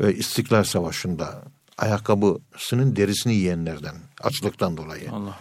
ve 0.00 0.14
İstiklal 0.14 0.64
Savaşı'nda 0.64 1.42
ayakkabısının 1.78 2.96
derisini 2.96 3.34
yiyenlerden 3.34 3.94
açlıktan 4.22 4.76
dolayı. 4.76 5.12
Allah. 5.12 5.38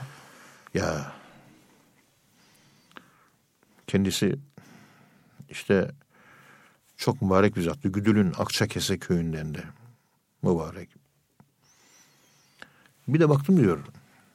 Ya 0.73 1.11
kendisi 3.87 4.35
işte 5.49 5.91
çok 6.97 7.21
mübarek 7.21 7.55
bir 7.55 7.61
zattı. 7.61 7.89
Güdül'ün 7.89 8.33
Akçakese 8.37 8.97
köyünden 8.97 9.55
de 9.55 9.63
mübarek. 10.41 10.89
Bir 13.07 13.19
de 13.19 13.29
baktım 13.29 13.57
diyor. 13.57 13.79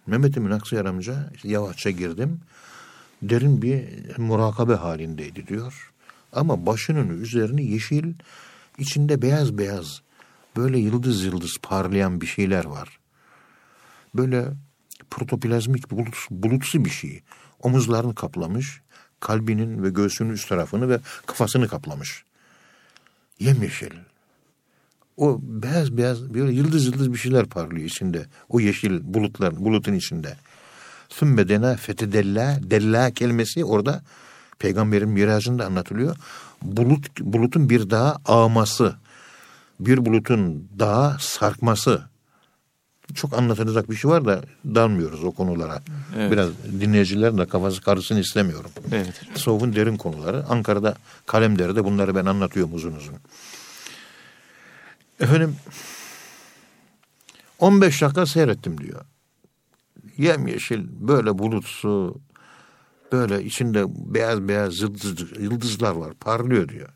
Mehmet 0.06 0.36
Emin 0.36 0.50
Aksayar 0.50 0.84
amca 0.84 1.30
işte 1.34 1.48
yavaşça 1.48 1.90
girdim. 1.90 2.40
Derin 3.22 3.62
bir 3.62 3.84
murakabe 4.18 4.74
halindeydi 4.74 5.46
diyor. 5.46 5.92
Ama 6.32 6.66
başının 6.66 7.22
üzerini 7.22 7.64
yeşil, 7.64 8.14
içinde 8.78 9.22
beyaz 9.22 9.58
beyaz 9.58 10.02
böyle 10.56 10.78
yıldız 10.78 11.24
yıldız 11.24 11.58
parlayan 11.62 12.20
bir 12.20 12.26
şeyler 12.26 12.64
var. 12.64 12.98
Böyle 14.14 14.48
protoplazmik 15.10 15.90
bulut, 15.90 16.16
bulutsu 16.30 16.84
bir 16.84 16.90
şey. 16.90 17.22
Omuzlarını 17.60 18.14
kaplamış, 18.14 18.82
kalbinin 19.22 19.82
ve 19.82 19.90
göğsünün 19.90 20.30
üst 20.30 20.48
tarafını 20.48 20.88
ve 20.88 20.98
kafasını 21.26 21.68
kaplamış. 21.68 22.24
Yemyeşil. 23.38 23.90
O 25.16 25.38
beyaz 25.42 25.96
beyaz 25.96 26.34
böyle 26.34 26.52
yıldız 26.52 26.86
yıldız 26.86 27.12
bir 27.12 27.18
şeyler 27.18 27.46
parlıyor 27.46 27.86
içinde. 27.86 28.26
O 28.48 28.60
yeşil 28.60 29.00
bulutlar, 29.02 29.56
bulutun 29.56 29.92
içinde. 29.92 30.36
Sümme 31.08 31.48
dena 31.48 31.76
fetedella, 31.76 32.60
della 32.62 33.10
kelimesi 33.10 33.64
orada 33.64 34.02
peygamberin 34.58 35.08
miracında 35.08 35.66
anlatılıyor. 35.66 36.16
Bulut, 36.62 37.20
bulutun 37.20 37.70
bir 37.70 37.90
daha 37.90 38.16
ağması, 38.24 38.94
bir 39.80 40.04
bulutun 40.06 40.68
daha 40.78 41.16
sarkması. 41.20 42.11
Çok 43.14 43.38
anlatılacak 43.38 43.90
bir 43.90 43.96
şey 43.96 44.10
var 44.10 44.24
da 44.24 44.42
dalmıyoruz 44.64 45.24
o 45.24 45.32
konulara. 45.32 45.82
Evet. 46.16 46.32
Biraz 46.32 46.50
dinleyicilerin 46.80 47.38
de 47.38 47.46
kafası 47.46 47.80
karısını 47.80 48.20
istemiyorum. 48.20 48.70
Evet. 48.92 49.20
Tasavvufun 49.34 49.76
derin 49.76 49.96
konuları. 49.96 50.46
Ankara'da 50.48 50.94
Kalemdere'de 51.26 51.84
bunları 51.84 52.14
ben 52.14 52.24
anlatıyorum 52.24 52.74
uzun 52.74 52.92
uzun. 52.92 53.14
Efendim 55.20 55.56
15 57.58 58.02
dakika 58.02 58.26
seyrettim 58.26 58.80
diyor. 58.80 59.00
Yemyeşil 60.18 60.84
böyle 60.90 61.38
bulutsu 61.38 62.20
böyle 63.12 63.44
içinde 63.44 63.84
beyaz 63.88 64.48
beyaz 64.48 64.80
yıldız, 64.80 65.20
yıldızlar 65.40 65.92
var 65.92 66.14
parlıyor 66.14 66.68
diyor. 66.68 66.88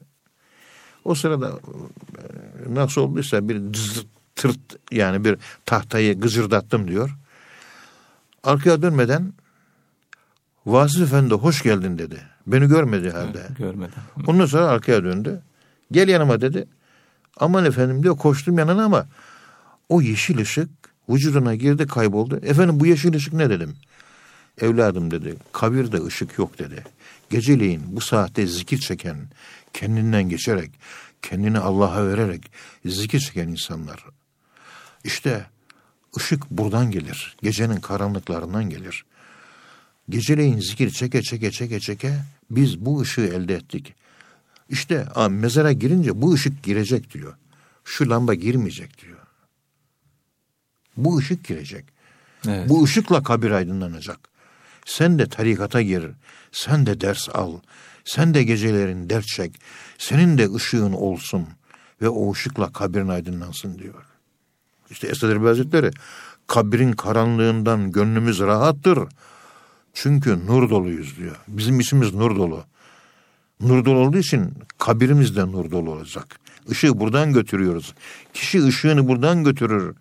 O 1.05 1.14
sırada 1.14 1.48
e, 1.48 2.74
nasıl 2.74 3.00
olduysa 3.00 3.48
bir 3.48 3.74
dız, 3.74 4.05
tırt 4.37 4.61
yani 4.92 5.25
bir 5.25 5.38
tahtayı 5.66 6.20
gıcırdattım 6.20 6.88
diyor. 6.88 7.11
Arkaya 8.42 8.83
dönmeden 8.83 9.33
Vasıf 10.66 11.03
Efendi 11.03 11.35
hoş 11.35 11.62
geldin 11.62 11.99
dedi. 11.99 12.20
Beni 12.46 12.68
görmedi 12.68 13.11
halde. 13.11 13.46
Görmedim. 13.59 13.99
Ondan 14.27 14.46
sonra 14.46 14.66
arkaya 14.66 15.05
döndü. 15.05 15.42
Gel 15.92 16.09
yanıma 16.09 16.40
dedi. 16.40 16.66
Aman 17.37 17.64
efendim 17.64 18.03
diyor 18.03 18.16
koştum 18.16 18.59
yanına 18.59 18.85
ama 18.85 19.07
o 19.88 20.03
yeşil 20.03 20.38
ışık 20.38 20.68
vücuduna 21.09 21.55
girdi 21.55 21.87
kayboldu. 21.87 22.40
Efendim 22.42 22.81
bu 22.81 22.87
yeşil 22.87 23.14
ışık 23.14 23.33
ne 23.33 23.51
dedim. 23.51 23.77
Evladım 24.61 25.11
dedi 25.11 25.35
kabirde 25.53 26.05
ışık 26.05 26.38
yok 26.38 26.59
dedi. 26.59 26.85
Geceleyin 27.31 27.83
bu 27.87 28.01
saatte 28.01 28.46
zikir 28.46 28.79
çeken, 28.79 29.16
kendinden 29.72 30.29
geçerek, 30.29 30.70
kendini 31.22 31.59
Allah'a 31.59 32.07
vererek 32.07 32.51
zikir 32.85 33.20
çeken 33.20 33.49
insanlar. 33.49 34.05
İşte 35.07 35.47
ışık 36.16 36.51
buradan 36.51 36.90
gelir. 36.90 37.37
Gecenin 37.42 37.81
karanlıklarından 37.81 38.71
gelir. 38.71 39.05
Geceleyin 40.09 40.61
zikir 40.61 40.90
çeke 40.90 41.23
çeke 41.23 41.51
çeke 41.51 41.81
çeke 41.81 42.19
biz 42.51 42.81
bu 42.81 43.01
ışığı 43.01 43.21
elde 43.21 43.55
ettik. 43.55 43.95
İşte 44.69 45.07
a, 45.14 45.29
mezara 45.29 45.73
girince 45.73 46.23
bu 46.23 46.33
ışık 46.33 46.62
girecek 46.62 47.14
diyor. 47.14 47.35
Şu 47.85 48.11
lamba 48.11 48.35
girmeyecek 48.35 49.03
diyor. 49.03 49.19
Bu 50.97 51.19
ışık 51.19 51.45
girecek. 51.45 51.85
Evet. 52.49 52.69
Bu 52.69 52.85
ışıkla 52.85 53.23
kabir 53.23 53.51
aydınlanacak. 53.51 54.19
Sen 54.87 55.19
de 55.19 55.29
tarikata 55.29 55.83
gir. 55.83 56.05
Sen 56.53 56.87
de 56.87 57.01
ders 57.01 57.29
al. 57.29 57.61
Sen 58.05 58.35
de 58.35 58.42
gecelerin 58.42 59.11
dert 59.11 59.27
çek. 59.27 59.61
Senin 59.99 60.38
de 60.38 60.55
ışığın 60.55 60.92
olsun. 60.92 61.49
Ve 62.03 62.09
o 62.09 62.33
ışıkla 62.33 62.73
kabirin 62.73 63.09
aydınlansın 63.09 63.79
diyor. 63.79 64.15
İşte 64.90 65.07
Esad 65.07 65.31
Erbil 65.31 65.46
Hazretleri 65.46 65.90
kabrin 66.46 66.92
karanlığından 66.92 67.92
gönlümüz 67.92 68.40
rahattır. 68.40 68.99
Çünkü 69.94 70.46
nur 70.46 70.70
doluyuz 70.70 71.16
diyor. 71.16 71.37
Bizim 71.49 71.81
içimiz 71.81 72.14
nur 72.14 72.37
dolu. 72.37 72.64
Nur 73.61 73.85
dolu 73.85 73.99
olduğu 73.99 74.18
için 74.18 74.55
kabirimiz 74.79 75.37
de 75.37 75.46
nur 75.46 75.70
dolu 75.70 75.90
olacak. 75.90 76.38
Işığı 76.68 77.01
buradan 77.01 77.33
götürüyoruz. 77.33 77.94
Kişi 78.35 78.64
ışığını 78.64 79.09
buradan 79.09 79.44
götürür. 79.44 79.96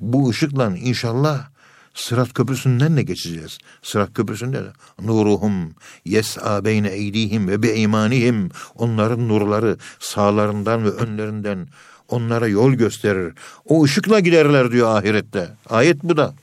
Bu 0.00 0.28
ışıkla 0.28 0.76
inşallah 0.76 1.50
Sırat 1.94 2.34
köprüsünden 2.34 2.96
de 2.96 3.02
geçeceğiz. 3.02 3.58
Sırat 3.82 4.14
köprüsünde 4.14 4.64
de 4.64 4.72
nuruhum 5.02 5.74
yes'a 6.04 6.64
beyne 6.64 6.88
eydihim 6.88 7.48
ve 7.48 7.62
be 7.62 7.74
imanihim 7.74 8.50
onların 8.74 9.28
nurları 9.28 9.76
sağlarından 9.98 10.84
ve 10.84 10.90
önlerinden 10.90 11.68
onlara 12.10 12.48
yol 12.48 12.72
gösterir. 12.72 13.34
O 13.64 13.84
ışıkla 13.84 14.20
giderler 14.20 14.72
diyor 14.72 14.98
ahirette. 14.98 15.48
Ayet 15.68 16.02
bu 16.02 16.16
da. 16.16 16.34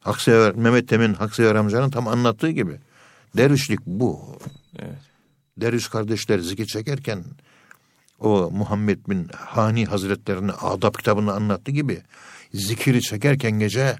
Haksever, 0.00 0.54
Mehmet 0.54 0.88
Temin 0.88 1.14
Haksever 1.14 1.54
amcanın 1.54 1.90
tam 1.90 2.08
anlattığı 2.08 2.50
gibi. 2.50 2.76
Dervişlik 3.36 3.80
bu. 3.86 4.38
Evet. 4.78 4.98
Derviş 5.56 5.88
kardeşler 5.88 6.38
zikir 6.38 6.66
çekerken 6.66 7.24
o 8.20 8.50
Muhammed 8.50 8.98
bin 9.08 9.28
Hani 9.36 9.86
Hazretlerine 9.86 10.52
adab 10.52 10.94
kitabını 10.94 11.32
anlattığı 11.32 11.72
gibi 11.72 12.02
zikiri 12.54 13.00
çekerken 13.00 13.52
gece 13.52 13.96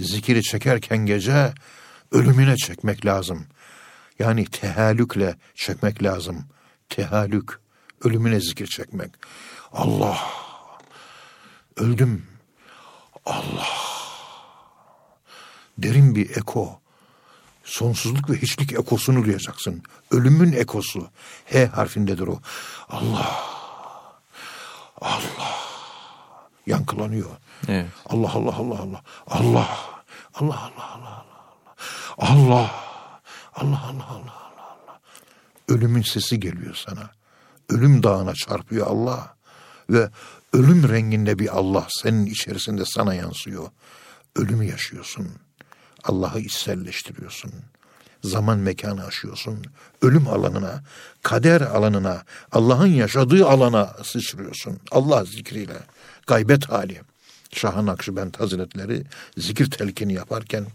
Zikiri 0.00 0.42
çekerken 0.42 0.98
gece 0.98 1.52
ölümüne 2.12 2.56
çekmek 2.56 3.06
lazım. 3.06 3.46
Yani 4.18 4.44
tehalükle 4.44 5.36
çekmek 5.54 6.02
lazım. 6.02 6.44
Tehalük, 6.88 7.50
ölümüne 8.04 8.40
zikir 8.40 8.66
çekmek. 8.66 9.10
Allah, 9.72 10.18
öldüm. 11.76 12.26
Allah. 13.26 13.66
Derin 15.78 16.14
bir 16.14 16.36
eko. 16.36 16.80
Sonsuzluk 17.64 18.30
ve 18.30 18.36
hiçlik 18.36 18.72
ekosunu 18.72 19.24
duyacaksın. 19.24 19.82
Ölümün 20.10 20.52
ekosu. 20.52 21.08
H 21.52 21.66
harfindedir 21.66 22.26
o. 22.26 22.40
Allah. 22.88 23.44
Allah. 25.00 25.56
Yankılanıyor. 26.66 27.30
Evet. 27.68 27.86
Allah 28.06 28.32
Allah 28.32 28.56
Allah 28.56 28.78
Allah. 28.80 29.02
Allah. 29.26 29.78
Allah 30.34 30.72
Allah 30.76 30.94
Allah 30.94 30.94
Allah. 30.94 31.24
Allah. 32.18 32.70
Allah 33.54 33.54
Allah 33.54 33.82
Allah 33.86 34.10
Allah 34.10 34.42
Allah. 34.66 35.00
Ölümün 35.68 36.02
sesi 36.02 36.40
geliyor 36.40 36.74
sana. 36.74 37.10
Ölüm 37.68 38.02
dağına 38.02 38.34
çarpıyor 38.34 38.86
Allah. 38.86 39.36
Ve 39.90 40.10
ölüm 40.52 40.88
renginde 40.88 41.38
bir 41.38 41.56
Allah 41.58 41.86
senin 41.90 42.26
içerisinde 42.26 42.82
sana 42.86 43.14
yansıyor. 43.14 43.68
Ölümü 44.36 44.64
yaşıyorsun. 44.64 45.28
Allah'ı 46.04 46.40
içselleştiriyorsun. 46.40 47.52
Zaman 48.24 48.58
mekanı 48.58 49.04
aşıyorsun. 49.04 49.64
Ölüm 50.02 50.28
alanına, 50.28 50.82
kader 51.22 51.60
alanına, 51.60 52.22
Allah'ın 52.52 52.86
yaşadığı 52.86 53.46
alana 53.46 53.96
sıçrıyorsun. 54.02 54.78
Allah 54.90 55.24
zikriyle. 55.24 55.76
Gaybet 56.26 56.70
hali. 56.70 57.00
Şah-ı 57.52 57.86
Nakşibend 57.86 58.34
Hazretleri 58.34 59.04
zikir 59.36 59.70
telkini 59.70 60.12
yaparken 60.12 60.66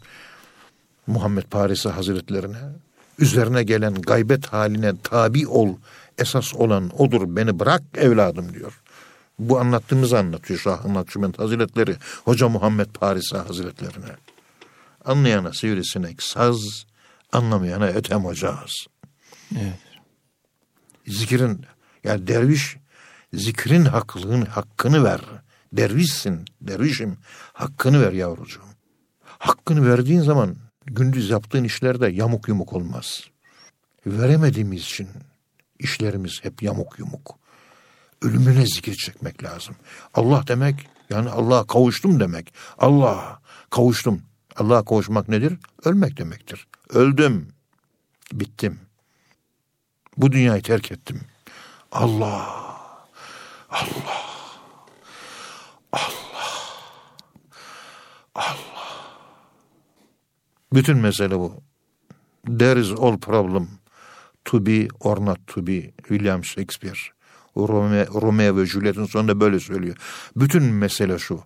Muhammed 1.08 1.44
Parisi 1.44 1.90
Hazretlerine 1.90 2.58
üzerine 3.20 3.64
gelen 3.64 3.94
gaybet 3.94 4.48
haline 4.48 4.94
tabi 5.04 5.48
ol. 5.48 5.76
Esas 6.18 6.56
olan 6.56 7.02
odur 7.02 7.36
beni 7.36 7.60
bırak 7.60 7.82
evladım 7.98 8.54
diyor. 8.54 8.82
Bu 9.40 9.60
anlattığımızı 9.60 10.18
anlatıyor 10.20 10.60
Şah-ı 10.60 10.94
Nakşibend 10.94 11.36
Hazretleri 11.38 11.96
Hoca 12.26 12.50
Muhammed 12.50 12.88
Parisi 12.88 13.38
Hazretlerine. 13.38 14.16
Anlayana 15.06 15.54
sivrisinek 15.54 16.24
saz, 16.24 16.86
anlamayana 17.32 17.88
etem 17.88 18.26
ocağız. 18.26 18.72
Evet. 19.52 19.80
Zikirin, 21.08 21.66
yani 22.04 22.28
derviş 22.28 22.78
zikrin 23.34 23.86
hakkının 23.86 24.46
hakkını 24.46 25.04
ver. 25.04 25.22
Dervişsin, 25.74 26.46
dervişim. 26.62 27.18
Hakkını 27.54 28.02
ver 28.02 28.12
yavrucuğum. 28.12 28.62
Hakkını 29.24 29.90
verdiğin 29.90 30.22
zaman 30.22 30.56
gündüz 30.86 31.30
yaptığın 31.30 31.64
işlerde 31.64 32.08
yamuk 32.08 32.48
yumuk 32.48 32.74
olmaz. 32.74 33.24
Veremediğimiz 34.06 34.82
için 34.82 35.08
işlerimiz 35.80 36.40
hep 36.44 36.64
yamuk 36.64 37.00
yumuk. 37.00 37.40
Ölümüne 38.22 38.66
zikir 38.66 38.96
çekmek 38.96 39.44
lazım. 39.44 39.76
Allah 40.14 40.44
demek 40.48 40.90
yani 41.10 41.30
Allah'a 41.30 41.68
kavuştum 41.68 42.20
demek. 42.20 42.54
Allah 42.78 43.40
kavuştum. 43.70 44.22
Allah'a 44.56 44.86
kavuşmak 44.86 45.30
nedir? 45.30 45.58
Ölmek 45.84 46.18
demektir. 46.18 46.68
Öldüm. 46.90 47.48
Bittim. 48.34 48.80
Bu 50.18 50.32
dünyayı 50.32 50.62
terk 50.62 50.92
ettim. 50.92 51.22
Allah. 51.92 52.68
Allah. 53.70 54.28
Allah. 55.92 56.12
Allah. 58.36 58.58
Bütün 60.74 60.98
mesele 60.98 61.40
bu. 61.40 61.64
There 62.60 62.80
is 62.80 62.92
all 62.92 63.18
problem 63.18 63.68
to 64.46 64.66
be 64.66 64.88
or 65.00 65.26
not 65.26 65.48
to 65.48 65.68
be 65.68 65.92
William 66.08 66.46
Shakespeare. 66.46 67.17
Romeo, 67.58 68.22
Romeo 68.22 68.58
ve 68.58 68.66
Juliet'in 68.66 69.06
sonunda 69.06 69.40
böyle 69.40 69.60
söylüyor. 69.60 69.96
Bütün 70.36 70.64
mesele 70.64 71.20
şu. 71.20 71.42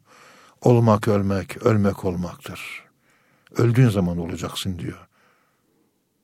Olmak 0.62 1.08
ölmek, 1.08 1.65
ölmek 1.65 2.06
olmaktır. 2.06 2.84
Öldüğün 3.58 3.89
zaman 3.89 4.17
olacaksın 4.17 4.80
diyor. 4.80 5.08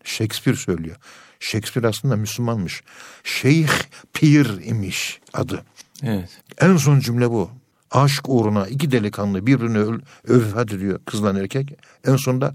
Shakespeare 0.04 0.58
söylüyor. 0.58 0.96
Shakespeare 1.40 1.88
aslında 1.88 2.16
Müslümanmış. 2.16 2.84
Şeyh 3.24 3.70
Pir 4.14 4.66
imiş 4.66 5.20
adı. 5.34 5.66
Evet. 6.04 6.42
En 6.58 6.78
son 6.78 7.00
cümle 7.00 7.30
bu. 7.30 7.52
Aşk 7.92 8.30
uğruna 8.30 8.68
iki 8.68 8.92
delikanlı 8.92 9.48
birbirini 9.48 9.78
öl, 9.78 10.00
öv 10.28 10.80
diyor 10.80 11.00
kızla 11.06 11.40
erkek. 11.40 11.80
En 12.06 12.16
sonunda 12.16 12.54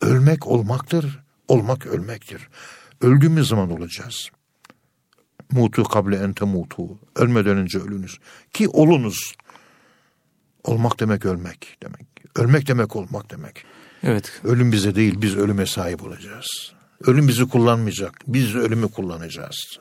ölmek 0.00 0.46
olmaktır, 0.46 1.20
olmak 1.48 1.86
ölmektir. 1.86 2.48
Öldüğümüz 3.00 3.48
zaman 3.48 3.70
olacağız. 3.70 4.30
Mutu 5.52 5.84
kable 5.84 6.16
ente 6.16 6.44
mutu. 6.44 6.98
Ölmeden 7.16 7.56
önce 7.56 7.78
ölünüz. 7.78 8.18
Ki 8.52 8.68
olunuz. 8.68 9.34
Olmak 10.64 11.00
demek 11.00 11.26
ölmek 11.26 11.76
demek. 11.82 12.06
Ölmek 12.36 12.66
demek 12.66 12.96
olmak 12.96 13.30
demek. 13.30 13.64
Evet. 14.02 14.40
Ölüm 14.44 14.72
bize 14.72 14.94
değil 14.94 15.14
biz 15.22 15.36
ölüme 15.36 15.66
sahip 15.66 16.02
olacağız. 16.02 16.72
Ölüm 17.04 17.28
bizi 17.28 17.48
kullanmayacak. 17.48 18.14
Biz 18.26 18.54
ölümü 18.54 18.88
kullanacağız. 18.88 19.78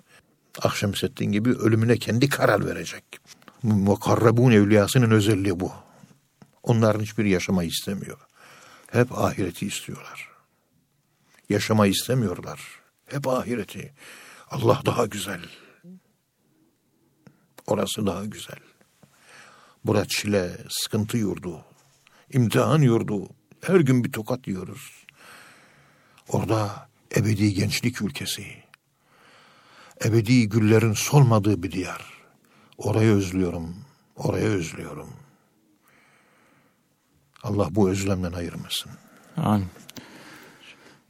Akşemseddin 0.62 1.32
gibi 1.32 1.50
ölümüne 1.50 1.98
kendi 1.98 2.30
karar 2.30 2.66
verecek. 2.66 3.04
Mukarrabun 3.64 4.52
evliyasının 4.52 5.12
özelliği 5.12 5.60
bu. 5.60 5.72
Onların 6.64 7.00
hiçbir 7.00 7.26
yaşamayı 7.26 7.70
istemiyor. 7.70 8.18
Hep 8.92 9.18
ahireti 9.18 9.68
istiyorlar. 9.68 10.28
Yaşamayı 11.50 11.92
istemiyorlar. 11.92 12.60
Hep 13.06 13.28
ahireti. 13.28 13.94
Allah 14.50 14.82
daha 14.86 15.06
güzel. 15.06 15.42
Orası 17.68 18.06
daha 18.06 18.26
güzel. 18.26 18.60
Bura 19.86 20.06
çile, 20.06 20.58
sıkıntı 20.70 21.18
yurdu. 21.18 21.66
imtihan 22.34 22.82
yurdu. 22.82 23.30
Her 23.62 23.80
gün 23.80 24.04
bir 24.04 24.12
tokat 24.12 24.48
yiyoruz. 24.48 25.06
Orada 26.30 26.90
ebedi 27.16 27.54
gençlik 27.54 28.02
ülkesi. 28.02 28.46
Ebedi 30.06 30.50
güllerin 30.50 30.94
solmadığı 30.94 31.64
bir 31.64 31.72
diyar. 31.72 32.14
Orayı 32.78 33.12
özlüyorum. 33.12 33.76
Orayı 34.16 34.46
özlüyorum. 34.46 35.10
Allah 37.44 37.68
bu 37.72 37.90
özlemden 37.90 38.34
ayırmasın. 38.34 38.92
Amin. 39.38 39.68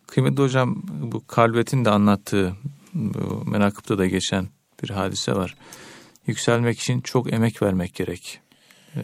Kıymetli 0.07 0.43
hocam 0.43 0.83
bu 0.83 1.27
Kalbet'in 1.27 1.85
de 1.85 1.89
anlattığı 1.89 2.55
bu 2.93 3.43
menakıpta 3.45 3.97
da 3.97 4.07
geçen 4.07 4.47
bir 4.83 4.89
hadise 4.89 5.33
var. 5.33 5.55
Yükselmek 6.27 6.79
için 6.79 7.01
çok 7.01 7.33
emek 7.33 7.61
vermek 7.61 7.95
gerek. 7.95 8.39
Ee, 8.95 9.01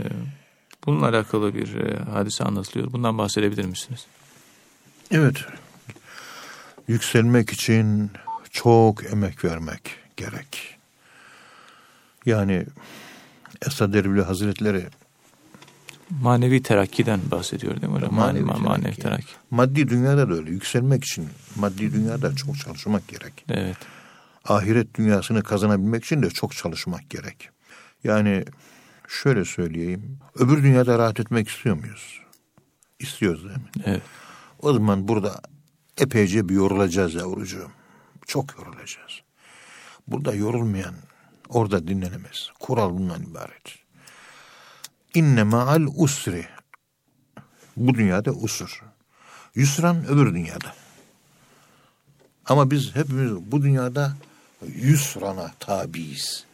bununla 0.86 1.08
alakalı 1.08 1.56
bir 1.56 1.76
e, 1.76 2.04
hadise 2.04 2.43
anlatılıyor. 2.43 2.91
Bundan 2.91 3.17
bahsedebilir 3.17 3.65
misiniz? 3.65 4.06
Evet. 5.12 5.45
Yükselmek 6.88 7.54
için 7.54 8.12
çok 8.52 9.06
emek 9.06 9.45
vermek 9.45 9.82
gerek. 10.17 10.78
Yani 12.26 12.65
Esad 13.67 13.93
Erbil 13.93 14.21
Hazretleri 14.21 14.86
Manevi 16.10 16.62
terakkiden 16.63 17.20
bahsediyor 17.32 17.82
değil 17.82 17.94
mi 17.94 17.96
hocam? 17.98 18.13
Manevi 18.13 18.44
Manevi, 18.44 18.63
terakki. 18.63 18.82
manevi 18.82 18.96
terakki. 18.96 19.34
maddi 19.52 19.88
dünyada 19.89 20.30
da 20.30 20.34
öyle. 20.34 20.52
Yükselmek 20.52 21.04
için 21.04 21.28
maddi 21.56 21.94
dünyada 21.94 22.36
çok 22.36 22.58
çalışmak 22.58 23.08
gerek. 23.08 23.46
Evet. 23.50 23.78
ahiret 24.46 24.96
dünyasını 24.96 25.44
kazanabilmek 25.44 26.06
için 26.06 26.22
de 26.24 26.30
çok 26.30 26.56
çalışmak 26.56 27.10
gerek. 27.10 27.50
Yani 28.04 28.46
şöyle 29.08 29.46
söyleyeyim. 29.46 30.20
Öbür 30.36 30.63
dünyada 30.63 31.00
rahat 31.00 31.20
etmek 31.20 31.50
istiyor 31.50 31.76
muyuz? 31.76 32.22
İstiyoruz 33.00 33.44
değil 33.44 33.56
mi? 33.58 33.63
Evet. 33.86 34.02
O 34.62 34.74
zaman 34.74 35.08
burada 35.08 35.41
epeyce 35.98 36.50
bir 36.50 36.54
yorulacağız 36.54 37.13
yavrucuğum. 37.13 37.72
Çok 38.28 38.58
yorulacağız. 38.58 39.12
Burada 40.08 40.34
yorulmayan 40.36 40.96
orada 41.50 41.88
dinlenemez. 41.88 42.50
Kural 42.60 42.89
bundan 42.98 43.22
ibaret. 43.24 43.76
İnne 45.15 45.43
ma'al 45.43 45.88
usri. 45.95 46.47
Bu 47.78 47.93
dünyada 47.93 48.32
usur. 48.32 48.84
Yusran 49.56 50.08
öbür 50.08 50.34
dünyada. 50.34 50.75
Ama 52.45 52.71
biz 52.71 52.95
hepimiz 52.95 53.51
bu 53.51 53.62
dünyada 53.62 54.15
yusrana 54.75 55.51
tabiiz. 55.60 56.45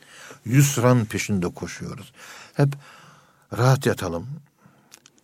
Yusran 0.45 1.05
peşinde 1.05 1.49
koşuyoruz. 1.49 2.13
Hep 2.53 2.69
rahat 3.57 3.85
yatalım. 3.85 4.27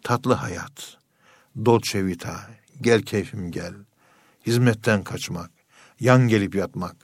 Tatlı 0.04 0.34
hayat. 0.34 0.98
Dolce 1.66 2.06
vita. 2.06 2.50
Gel 2.82 3.02
keyfim 3.02 3.52
gel. 3.52 3.74
Hizmetten 4.46 5.04
kaçmak. 5.04 5.52
Yan 6.00 6.28
gelip 6.28 6.56
yatmak. 6.56 6.96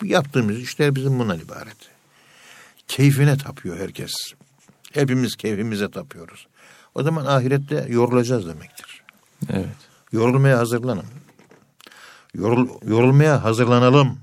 Bu 0.00 0.06
yaptığımız 0.06 0.58
işler 0.58 0.94
bizim 0.94 1.18
bundan 1.18 1.38
ibaret. 1.38 1.90
Keyfine 2.88 3.38
tapıyor 3.38 3.78
herkes. 3.78 4.12
Hepimiz 4.92 5.36
keyfimize 5.36 5.90
tapıyoruz. 5.90 6.46
O 6.94 7.02
zaman 7.02 7.26
ahirette 7.26 7.86
yorulacağız 7.88 8.46
demektir. 8.46 9.02
Evet. 9.52 9.76
Yorulmaya 10.12 10.58
hazırlanın. 10.58 11.04
Yorul, 12.34 12.68
yorulmaya 12.86 13.44
hazırlanalım. 13.44 14.18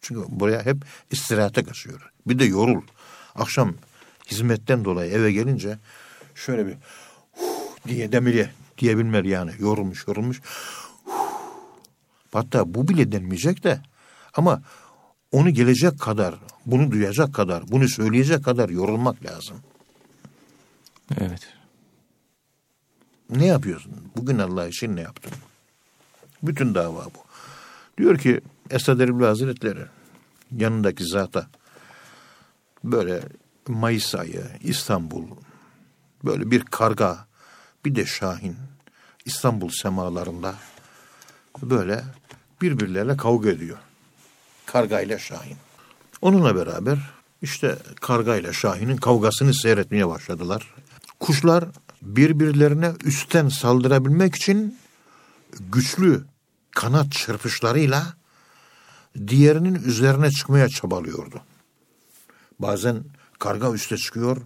Çünkü 0.00 0.20
buraya 0.28 0.66
hep 0.66 0.76
istirahate 1.10 1.64
kaçıyor. 1.64 2.12
Bir 2.26 2.38
de 2.38 2.44
yorul. 2.44 2.82
Akşam 3.34 3.74
hizmetten 4.30 4.84
dolayı 4.84 5.12
eve 5.12 5.32
gelince 5.32 5.78
şöyle 6.34 6.66
bir 6.66 6.74
huh 7.32 7.88
diye 7.88 8.12
demiri 8.12 8.50
diyebilmeli 8.78 9.28
yani. 9.28 9.50
Yorulmuş 9.58 10.06
yorulmuş. 10.08 10.40
Huh. 11.04 11.12
Hatta 12.32 12.74
bu 12.74 12.88
bile 12.88 13.12
denmeyecek 13.12 13.64
de 13.64 13.80
ama 14.34 14.62
onu 15.32 15.50
gelecek 15.50 16.00
kadar, 16.00 16.34
bunu 16.66 16.90
duyacak 16.90 17.34
kadar, 17.34 17.68
bunu 17.68 17.88
söyleyecek 17.88 18.44
kadar 18.44 18.68
yorulmak 18.68 19.24
lazım. 19.24 19.56
Evet. 21.18 21.48
Ne 23.30 23.46
yapıyorsun? 23.46 23.92
Bugün 24.16 24.38
Allah 24.38 24.66
için 24.66 24.96
ne 24.96 25.00
yaptın? 25.00 25.32
Bütün 26.42 26.74
dava 26.74 27.04
bu. 27.04 27.24
Diyor 27.98 28.18
ki 28.18 28.40
Esad 28.70 29.00
Erbil 29.00 29.24
Hazretleri 29.24 29.84
yanındaki 30.56 31.04
zata 31.04 31.46
böyle 32.84 33.20
Mayıs 33.68 34.14
ayı 34.14 34.44
İstanbul 34.60 35.24
böyle 36.24 36.50
bir 36.50 36.64
karga 36.64 37.26
bir 37.84 37.94
de 37.94 38.06
şahin 38.06 38.56
İstanbul 39.24 39.68
semalarında 39.68 40.54
böyle 41.62 42.04
birbirleriyle 42.62 43.16
kavga 43.16 43.50
ediyor. 43.50 43.78
Karga 44.66 45.00
ile 45.00 45.18
şahin. 45.18 45.56
Onunla 46.22 46.56
beraber 46.56 46.98
işte 47.42 47.78
karga 48.00 48.36
ile 48.36 48.52
şahinin 48.52 48.96
kavgasını 48.96 49.54
seyretmeye 49.54 50.08
başladılar. 50.08 50.74
Kuşlar 51.20 51.64
birbirlerine 52.02 52.92
üstten 53.04 53.48
saldırabilmek 53.48 54.34
için 54.34 54.78
güçlü 55.60 56.24
kanat 56.70 57.12
çırpışlarıyla 57.12 58.14
diğerinin 59.26 59.74
üzerine 59.74 60.30
çıkmaya 60.30 60.68
çabalıyordu. 60.68 61.42
Bazen 62.58 63.04
karga 63.38 63.72
üste 63.72 63.96
çıkıyor, 63.96 64.36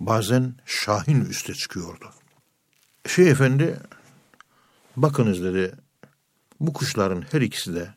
bazen 0.00 0.54
şahin 0.66 1.24
üste 1.24 1.54
çıkıyordu. 1.54 2.10
Şey 3.06 3.30
efendi, 3.30 3.80
bakınız 4.96 5.42
dedi, 5.44 5.74
bu 6.60 6.72
kuşların 6.72 7.24
her 7.30 7.40
ikisi 7.40 7.74
de 7.74 7.94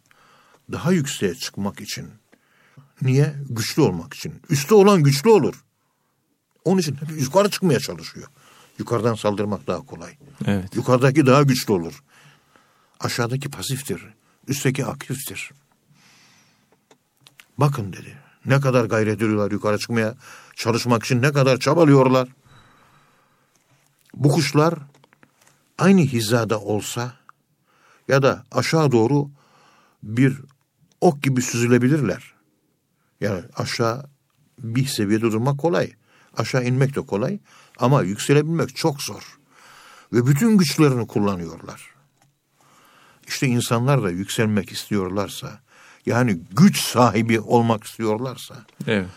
daha 0.71 0.91
yükseğe 0.91 1.35
çıkmak 1.35 1.81
için, 1.81 2.09
niye? 3.01 3.35
Güçlü 3.49 3.81
olmak 3.81 4.13
için. 4.13 4.41
Üste 4.49 4.75
olan 4.75 5.03
güçlü 5.03 5.29
olur. 5.29 5.64
Onun 6.65 6.77
için 6.77 6.97
yukarı 7.17 7.49
çıkmaya 7.49 7.79
çalışıyor. 7.79 8.27
Yukarıdan 8.79 9.15
saldırmak 9.15 9.67
daha 9.67 9.79
kolay. 9.85 10.17
Evet. 10.45 10.75
Yukarıdaki 10.75 11.25
daha 11.25 11.43
güçlü 11.43 11.73
olur. 11.73 12.03
Aşağıdaki 12.99 13.49
pasiftir. 13.51 14.05
Üstteki 14.47 14.85
aktiftir. 14.85 15.51
Bakın 17.57 17.93
dedi. 17.93 18.17
Ne 18.45 18.59
kadar 18.59 18.85
gayret 18.85 19.15
ediyorlar 19.15 19.51
yukarı 19.51 19.77
çıkmaya 19.77 20.15
çalışmak 20.55 21.03
için 21.03 21.21
ne 21.21 21.31
kadar 21.31 21.57
çabalıyorlar. 21.57 22.29
Bu 24.13 24.29
kuşlar 24.29 24.73
aynı 25.77 26.01
hizada 26.01 26.59
olsa 26.59 27.13
ya 28.07 28.23
da 28.23 28.43
aşağı 28.51 28.91
doğru 28.91 29.29
bir 30.03 30.41
ok 31.01 31.23
gibi 31.23 31.41
süzülebilirler. 31.41 32.33
Yani 33.21 33.43
aşağı 33.55 34.05
bir 34.59 34.85
seviyede 34.85 35.21
durmak 35.21 35.59
kolay. 35.59 35.93
Aşağı 36.37 36.63
inmek 36.63 36.95
de 36.95 37.01
kolay 37.01 37.39
ama 37.77 38.01
yükselebilmek 38.03 38.75
çok 38.75 39.01
zor. 39.01 39.37
Ve 40.13 40.27
bütün 40.27 40.57
güçlerini 40.57 41.07
kullanıyorlar. 41.07 41.95
İşte 43.27 43.47
insanlar 43.47 44.03
da 44.03 44.09
yükselmek 44.09 44.71
istiyorlarsa, 44.71 45.59
yani 46.05 46.41
güç 46.51 46.81
sahibi 46.81 47.39
olmak 47.39 47.83
istiyorlarsa, 47.83 48.55
Evet. 48.87 49.07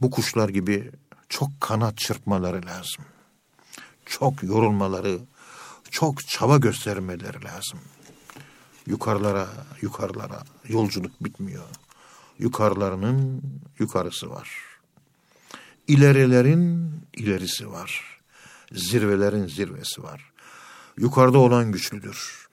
bu 0.00 0.10
kuşlar 0.10 0.48
gibi 0.48 0.90
çok 1.28 1.60
kanat 1.60 1.98
çırpmaları 1.98 2.66
lazım. 2.66 3.04
Çok 4.06 4.42
yorulmaları, 4.42 5.18
çok 5.90 6.26
çaba 6.28 6.58
göstermeleri 6.58 7.44
lazım. 7.44 7.78
Yukarılara, 8.86 9.48
yukarılara 9.82 10.42
yolculuk 10.68 11.24
bitmiyor. 11.24 11.64
Yukarılarının 12.38 13.42
yukarısı 13.78 14.30
var. 14.30 14.50
İlerilerin 15.88 16.92
ilerisi 17.12 17.70
var. 17.70 18.20
Zirvelerin 18.72 19.46
zirvesi 19.46 20.02
var. 20.02 20.32
Yukarıda 20.96 21.38
olan 21.38 21.72
güçlüdür. 21.72 22.48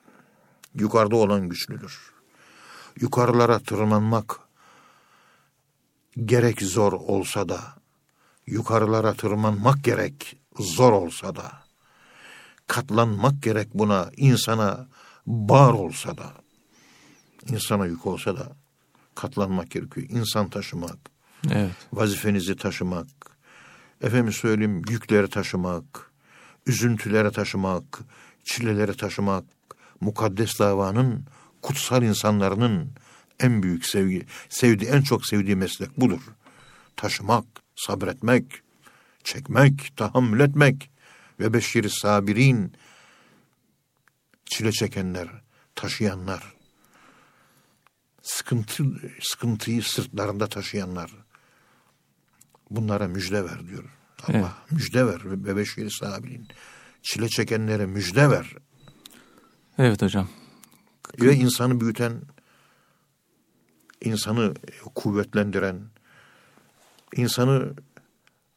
Yukarıda 0.74 1.16
olan 1.16 1.48
güçlüdür. 1.48 2.12
Yukarılara 3.00 3.58
tırmanmak 3.58 4.40
gerek 6.16 6.62
zor 6.62 6.92
olsa 6.92 7.48
da, 7.48 7.60
yukarılara 8.46 9.14
tırmanmak 9.14 9.84
gerek 9.84 10.36
zor 10.58 10.92
olsa 10.92 11.36
da, 11.36 11.52
katlanmak 12.66 13.42
gerek 13.42 13.74
buna 13.74 14.10
insana 14.16 14.88
bağır 15.26 15.74
olsa 15.74 16.18
da, 16.18 16.32
insana 17.50 17.86
yük 17.86 18.06
olsa 18.06 18.36
da 18.36 18.52
katlanmak 19.14 19.70
gerekiyor. 19.70 20.06
İnsan 20.10 20.50
taşımak, 20.50 20.98
Evet. 21.50 21.72
vazifenizi 21.92 22.56
taşımak, 22.56 23.06
efendim 24.02 24.32
söyleyeyim 24.32 24.82
yükleri 24.88 25.30
taşımak, 25.30 26.10
üzüntüleri 26.66 27.32
taşımak, 27.32 27.98
çileleri 28.44 28.96
taşımak, 28.96 29.44
mukaddes 30.00 30.58
davanın 30.58 31.24
kutsal 31.62 32.02
insanlarının 32.02 32.92
en 33.40 33.62
büyük 33.62 33.86
sevgi, 33.86 34.26
sevdiği, 34.48 34.90
en 34.90 35.02
çok 35.02 35.26
sevdiği 35.26 35.56
meslek 35.56 36.00
budur. 36.00 36.20
Taşımak, 36.96 37.44
sabretmek, 37.76 38.62
çekmek, 39.24 39.96
tahammül 39.96 40.40
etmek 40.40 40.90
ve 41.40 41.54
beşir 41.54 41.88
sabirin, 41.88 42.72
çile 44.44 44.72
çekenler, 44.72 45.28
taşıyanlar, 45.74 46.54
sıkıntı, 48.22 48.84
sıkıntıyı 49.20 49.82
sırtlarında 49.82 50.46
taşıyanlar, 50.46 51.10
bunlara 52.76 53.08
müjde 53.08 53.44
ver 53.44 53.68
diyor. 53.68 53.84
Allah 54.22 54.36
Evet. 54.36 54.72
müjde 54.72 55.06
ver 55.06 55.20
ve 55.24 55.56
beşir 55.56 55.90
sabirin. 55.90 56.48
Çile 57.02 57.28
çekenlere 57.28 57.86
müjde 57.86 58.30
ver. 58.30 58.56
Evet 59.78 60.02
hocam. 60.02 60.28
Ve 61.20 61.34
insanı 61.34 61.80
büyüten, 61.80 62.22
insanı 64.00 64.54
kuvvetlendiren, 64.94 65.80
insanı 67.16 67.74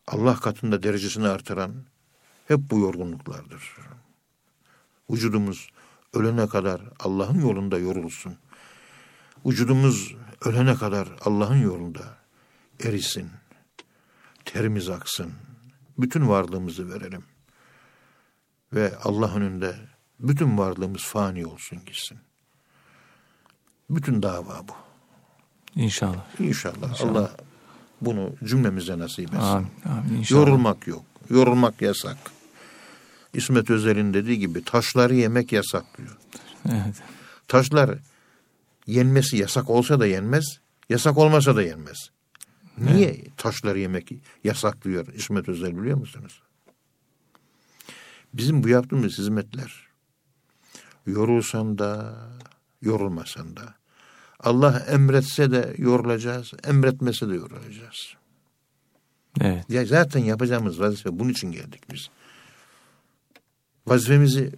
Allah 0.07 0.35
katında 0.35 0.83
derecesini 0.83 1.27
artıran 1.27 1.73
hep 2.47 2.59
bu 2.59 2.79
yorgunluklardır. 2.79 3.77
Vücudumuz 5.09 5.69
ölene 6.13 6.47
kadar 6.47 6.81
Allah'ın 6.99 7.39
yolunda 7.39 7.77
yorulsun. 7.77 8.37
Vücudumuz 9.45 10.15
ölene 10.45 10.75
kadar 10.75 11.07
Allah'ın 11.21 11.61
yolunda 11.61 12.17
erisin. 12.83 13.29
Terimiz 14.45 14.89
aksın. 14.89 15.33
Bütün 15.97 16.29
varlığımızı 16.29 16.89
verelim. 16.89 17.23
Ve 18.73 18.93
Allah 19.03 19.35
önünde 19.35 19.75
bütün 20.19 20.57
varlığımız 20.57 21.03
fani 21.03 21.45
olsun 21.45 21.79
gitsin. 21.85 22.17
Bütün 23.89 24.23
dava 24.23 24.61
bu. 24.67 24.73
İnşallah. 25.75 26.39
İnşallah, 26.39 27.01
Allah 27.01 27.31
bunu 28.01 28.35
cümlemize 28.43 28.99
nasip 28.99 29.25
etsin. 29.25 29.37
Amin. 29.37 29.67
Amin. 29.85 30.17
İnşallah. 30.17 30.39
Yorulmak 30.39 30.87
yok. 30.87 31.05
Yorulmak 31.29 31.81
yasak. 31.81 32.17
İsmet 33.33 33.69
Özel'in 33.69 34.13
dediği 34.13 34.39
gibi 34.39 34.63
taşları 34.63 35.15
yemek 35.15 35.51
yasak 35.51 35.97
diyor. 35.97 36.17
Evet. 36.69 36.95
Taşlar 37.47 37.99
yenmesi 38.87 39.37
yasak 39.37 39.69
olsa 39.69 39.99
da 39.99 40.05
yenmez, 40.05 40.59
yasak 40.89 41.17
olmasa 41.17 41.55
da 41.55 41.61
yenmez. 41.61 42.09
Niye 42.77 43.23
taşları 43.37 43.79
yemek 43.79 44.11
yasaklıyor 44.43 45.07
İsmet 45.07 45.49
Özel 45.49 45.77
biliyor 45.77 45.97
musunuz? 45.97 46.41
Bizim 48.33 48.63
bu 48.63 48.69
yaptığımız 48.69 49.17
hizmetler 49.17 49.87
yorulsan 51.05 51.77
da 51.77 52.15
yorulmasan 52.81 53.57
da 53.57 53.75
Allah 54.39 54.79
emretse 54.79 55.51
de 55.51 55.75
yorulacağız, 55.77 56.53
emretmese 56.63 57.29
de 57.29 57.35
yorulacağız. 57.35 58.15
Evet. 59.41 59.65
Ya 59.69 59.85
zaten 59.85 60.19
yapacağımız 60.19 60.79
vazife 60.79 61.19
bunun 61.19 61.29
için 61.29 61.51
geldik 61.51 61.81
biz. 61.93 62.07
Vazifemizi 63.87 64.51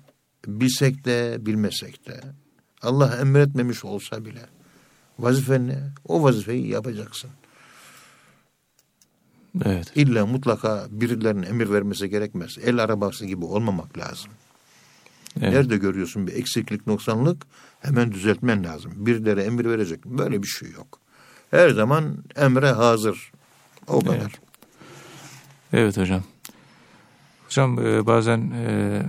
bilsek 0.48 1.06
de 1.06 1.38
bilmesek 1.40 2.08
de 2.08 2.22
Allah 2.82 3.18
emretmemiş 3.18 3.86
olsa 3.86 4.26
bile 4.26 4.46
vazifen 5.20 5.68
ne? 5.68 5.80
O 6.08 6.24
vazifeyi 6.24 6.68
yapacaksın. 6.68 7.30
Evet. 9.66 9.92
İlla 9.96 10.26
mutlaka 10.26 10.88
birilerinin 10.90 11.44
emir 11.44 11.70
vermesi 11.70 12.10
gerekmez. 12.10 12.58
El 12.64 12.84
arabası 12.84 13.26
gibi 13.26 13.46
olmamak 13.46 13.98
lazım. 13.98 14.32
Evet. 15.42 15.54
Nerede 15.54 15.78
görüyorsun 15.78 16.28
bir 16.28 16.34
eksiklik, 16.34 16.88
noksanlık 16.88 17.44
hemen 17.80 18.12
düzeltmen 18.12 18.64
lazım. 18.64 18.92
Birileri 18.96 19.42
emir 19.42 19.66
verecek. 19.66 20.06
Böyle 20.06 20.44
bir 20.44 20.48
şey 20.48 20.72
yok. 20.72 21.00
Her 21.52 21.70
zaman 21.70 22.18
emre 22.36 22.72
hazır. 22.72 23.32
O 23.88 24.00
kadar. 24.00 24.16
Evet. 24.16 24.32
Evet 25.74 25.98
hocam. 25.98 26.24
Hocam 27.46 27.86
e, 27.86 28.06
bazen 28.06 28.52
e, 28.52 29.02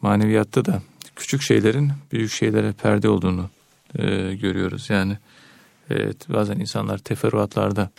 maneviyatta 0.00 0.64
da 0.64 0.82
küçük 1.16 1.42
şeylerin 1.42 1.92
büyük 2.12 2.30
şeylere 2.30 2.72
perde 2.72 3.08
olduğunu 3.08 3.50
e, 3.94 4.34
görüyoruz. 4.34 4.90
Yani 4.90 5.18
evet, 5.90 6.28
bazen 6.28 6.58
insanlar 6.58 6.98
teferruatlarda 6.98 7.90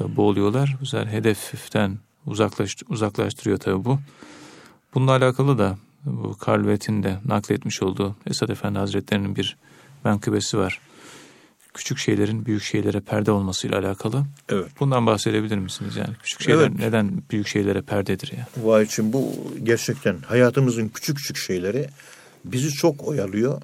boğuluyorlar. 0.00 0.76
Bu 0.80 0.86
sefer 0.86 1.06
hedeften 1.06 1.98
uzaklaş, 2.26 2.76
uzaklaştırıyor 2.88 3.58
tabii 3.58 3.84
bu. 3.84 3.98
Bununla 4.94 5.10
alakalı 5.10 5.58
da 5.58 5.78
bu 6.04 6.38
Karl 6.38 6.64
de 7.02 7.18
nakletmiş 7.24 7.82
olduğu 7.82 8.16
Esad 8.26 8.48
Efendi 8.48 8.78
Hazretleri'nin 8.78 9.36
bir 9.36 9.56
menkıbesi 10.04 10.58
var. 10.58 10.80
Küçük 11.74 11.98
şeylerin 11.98 12.46
büyük 12.46 12.62
şeylere 12.62 13.00
perde 13.00 13.30
olmasıyla 13.30 13.78
alakalı. 13.78 14.24
Evet. 14.48 14.66
Bundan 14.80 15.06
bahsedebilir 15.06 15.58
misiniz 15.58 15.96
yani? 15.96 16.14
Küçük 16.22 16.40
şeyler 16.40 16.60
Evet. 16.60 16.78
neden 16.78 17.22
büyük 17.30 17.46
şeylere 17.46 17.82
perdedir 17.82 18.32
ya? 18.36 18.46
Vay 18.56 18.84
için 18.84 19.12
bu 19.12 19.32
gerçekten 19.62 20.18
hayatımızın 20.18 20.88
küçük 20.88 21.16
küçük 21.16 21.36
şeyleri 21.36 21.88
bizi 22.44 22.70
çok 22.70 23.08
oyalıyor. 23.08 23.62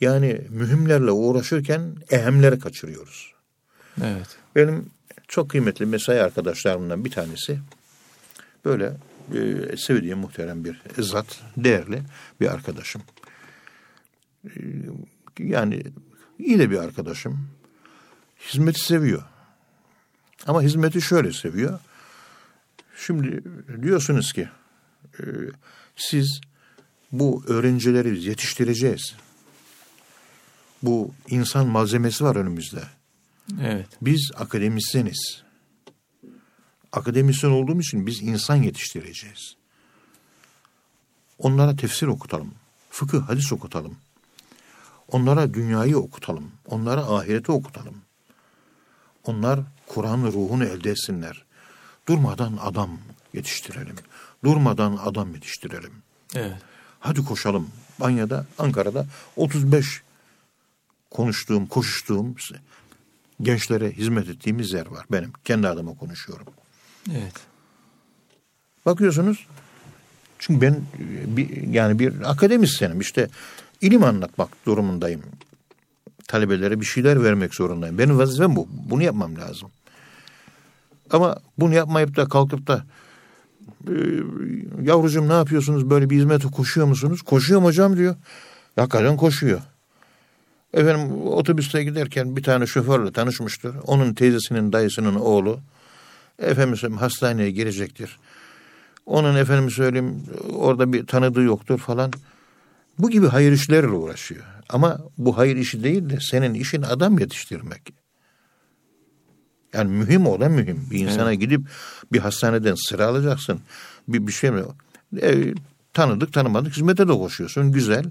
Yani 0.00 0.40
mühimlerle 0.50 1.10
uğraşırken 1.10 1.96
ehemleri 2.10 2.58
kaçırıyoruz. 2.58 3.32
Evet. 4.04 4.36
Benim 4.56 4.90
çok 5.32 5.50
kıymetli 5.50 5.86
mesai 5.86 6.20
arkadaşlarımdan 6.20 7.04
bir 7.04 7.10
tanesi 7.10 7.58
böyle 8.64 8.96
e, 9.34 9.76
sevdiğim 9.76 10.18
muhterem 10.18 10.64
bir 10.64 10.82
zat, 10.98 11.40
değerli 11.56 12.02
bir 12.40 12.52
arkadaşım. 12.52 13.02
E, 14.44 14.50
yani 15.38 15.82
iyi 16.38 16.58
de 16.58 16.70
bir 16.70 16.78
arkadaşım. 16.78 17.48
Hizmeti 18.40 18.80
seviyor. 18.80 19.22
Ama 20.46 20.62
hizmeti 20.62 21.02
şöyle 21.02 21.32
seviyor. 21.32 21.78
Şimdi 22.96 23.44
diyorsunuz 23.82 24.32
ki 24.32 24.48
e, 25.18 25.22
siz 25.96 26.40
bu 27.12 27.44
öğrencileri 27.46 28.24
yetiştireceğiz. 28.24 29.14
Bu 30.82 31.14
insan 31.28 31.66
malzemesi 31.66 32.24
var 32.24 32.36
önümüzde. 32.36 32.82
Evet. 33.60 33.88
Biz 34.02 34.30
akademisyeniz. 34.36 35.42
Akademisyen 36.92 37.50
olduğumuz 37.50 37.86
için 37.86 38.06
biz 38.06 38.22
insan 38.22 38.56
yetiştireceğiz. 38.56 39.56
Onlara 41.38 41.76
tefsir 41.76 42.06
okutalım. 42.06 42.54
Fıkıh, 42.90 43.28
hadis 43.28 43.52
okutalım. 43.52 43.96
Onlara 45.08 45.54
dünyayı 45.54 45.98
okutalım. 45.98 46.52
Onlara 46.66 47.00
ahireti 47.00 47.52
okutalım. 47.52 47.96
Onlar 49.24 49.60
Kur'an'ın 49.86 50.32
ruhunu 50.32 50.64
elde 50.64 50.90
etsinler. 50.90 51.44
Durmadan 52.08 52.58
adam 52.62 52.98
yetiştirelim. 53.34 53.96
Durmadan 54.44 54.98
adam 55.02 55.34
yetiştirelim. 55.34 55.92
Evet. 56.34 56.56
Hadi 57.00 57.24
koşalım. 57.24 57.68
Banya'da, 58.00 58.46
Ankara'da 58.58 59.06
35 59.36 60.02
konuştuğum, 61.10 61.66
koşuştuğum 61.66 62.34
gençlere 63.42 63.92
hizmet 63.92 64.28
ettiğimiz 64.28 64.72
yer 64.72 64.86
var. 64.86 65.06
Benim 65.12 65.32
kendi 65.44 65.68
adıma 65.68 65.94
konuşuyorum. 65.94 66.46
Evet. 67.10 67.34
Bakıyorsunuz 68.86 69.46
çünkü 70.38 70.60
ben 70.60 70.72
e, 70.72 71.36
bir, 71.36 71.68
yani 71.68 71.98
bir 71.98 72.30
akademisyenim 72.30 73.00
işte 73.00 73.28
ilim 73.80 74.04
anlatmak 74.04 74.66
durumundayım. 74.66 75.22
Talebelere 76.28 76.80
bir 76.80 76.86
şeyler 76.86 77.24
vermek 77.24 77.54
zorundayım. 77.54 77.98
Benim 77.98 78.18
vazifem 78.18 78.56
bu. 78.56 78.68
Bunu 78.70 79.02
yapmam 79.02 79.36
lazım. 79.36 79.70
Ama 81.10 81.36
bunu 81.58 81.74
yapmayıp 81.74 82.16
da 82.16 82.28
kalkıp 82.28 82.66
da 82.66 82.84
e, 83.88 83.94
yavrucuğum 84.82 85.28
ne 85.28 85.32
yapıyorsunuz 85.32 85.90
böyle 85.90 86.10
bir 86.10 86.16
hizmete 86.16 86.48
koşuyor 86.48 86.86
musunuz? 86.86 87.22
Koşuyorum 87.22 87.64
hocam 87.64 87.96
diyor. 87.96 88.16
Hakikaten 88.76 89.16
koşuyor. 89.16 89.60
Efendim 90.74 91.26
otobüste 91.26 91.84
giderken 91.84 92.36
bir 92.36 92.42
tane 92.42 92.66
şoförle 92.66 93.12
tanışmıştır. 93.12 93.76
Onun 93.86 94.14
teyzesinin 94.14 94.72
dayısının 94.72 95.14
oğlu. 95.14 95.60
Efendim 96.38 96.76
söyleyeyim, 96.76 97.00
hastaneye 97.00 97.50
girecektir. 97.50 98.18
Onun 99.06 99.36
efendim 99.36 99.70
söyleyeyim 99.70 100.22
orada 100.52 100.92
bir 100.92 101.06
tanıdığı 101.06 101.42
yoktur 101.42 101.78
falan. 101.78 102.12
Bu 102.98 103.10
gibi 103.10 103.26
hayır 103.26 103.52
işlerle 103.52 103.88
uğraşıyor. 103.88 104.44
Ama 104.68 104.98
bu 105.18 105.38
hayır 105.38 105.56
işi 105.56 105.84
değil 105.84 106.10
de 106.10 106.18
senin 106.20 106.54
işin 106.54 106.82
adam 106.82 107.18
yetiştirmek. 107.18 107.92
Yani 109.74 109.90
mühim 109.90 110.26
olan 110.26 110.52
mühim. 110.52 110.86
Bir 110.90 110.98
insana 110.98 111.34
gidip 111.34 111.60
bir 112.12 112.18
hastaneden 112.18 112.74
sıra 112.74 113.06
alacaksın. 113.06 113.60
Bir, 114.08 114.26
bir 114.26 114.32
şey 114.32 114.50
mi? 114.50 114.62
E, 115.22 115.54
tanıdık 115.92 116.32
tanımadık 116.32 116.76
hizmete 116.76 117.08
de 117.08 117.12
koşuyorsun. 117.12 117.72
Güzel. 117.72 118.04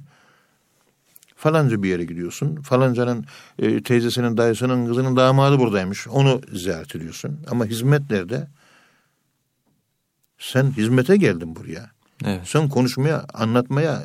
Falanca 1.42 1.84
bir 1.84 1.90
yere 1.90 2.06
gidiyorsun. 2.06 2.56
Falancanın 2.62 3.26
e, 3.60 3.84
teyzesinin, 3.84 4.38
dayısının, 4.38 4.88
kızının 4.88 5.16
damadı 5.16 5.60
buradaymış. 5.60 6.08
Onu 6.08 6.42
ziyaret 6.54 6.96
ediyorsun. 6.96 7.40
Ama 7.52 7.66
hizmet 7.66 8.12
nerede? 8.12 8.48
Sen 10.40 10.72
hizmete 10.72 11.18
geldin 11.18 11.56
buraya. 11.56 11.92
Evet. 12.26 12.42
Sen 12.46 12.70
konuşmaya, 12.70 13.26
anlatmaya, 13.34 14.04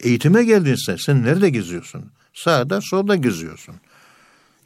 eğitime 0.00 0.44
geldin 0.44 0.74
sen. 0.74 0.96
Sen 0.96 1.24
nerede 1.24 1.50
geziyorsun? 1.50 2.10
Sağda, 2.34 2.80
solda 2.80 3.16
geziyorsun. 3.16 3.74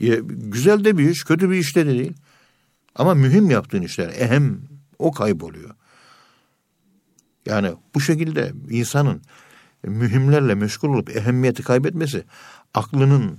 Ya, 0.00 0.16
güzel 0.28 0.84
de 0.84 0.98
bir 0.98 1.10
iş, 1.10 1.24
kötü 1.24 1.50
bir 1.50 1.56
iş 1.56 1.76
de 1.76 1.86
değil. 1.86 2.12
Ama 2.94 3.14
mühim 3.14 3.50
yaptığın 3.50 3.82
işler, 3.82 4.08
ehem, 4.08 4.60
o 4.98 5.12
kayboluyor. 5.12 5.70
Yani 7.46 7.70
bu 7.94 8.00
şekilde 8.00 8.52
insanın 8.70 9.22
mühimlerle 9.90 10.54
meşgul 10.54 10.88
olup 10.88 11.16
ehemmiyeti 11.16 11.62
kaybetmesi 11.62 12.24
aklının 12.74 13.38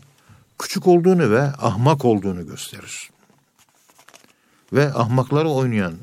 küçük 0.59 0.87
olduğunu 0.87 1.31
ve 1.31 1.41
ahmak 1.41 2.05
olduğunu 2.05 2.47
gösterir. 2.47 3.09
Ve 4.73 4.93
ahmakları 4.93 5.49
oynayan 5.49 5.93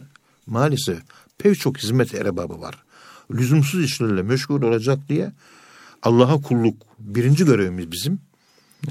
maalesef 0.46 0.98
pek 1.38 1.60
çok 1.60 1.78
hizmet 1.78 2.14
erbabı 2.14 2.60
var. 2.60 2.84
Lüzumsuz 3.30 3.84
işlerle 3.84 4.22
meşgul 4.22 4.62
olacak 4.62 4.98
diye 5.08 5.32
Allah'a 6.02 6.40
kulluk 6.42 6.82
birinci 6.98 7.44
görevimiz 7.44 7.92
bizim. 7.92 8.20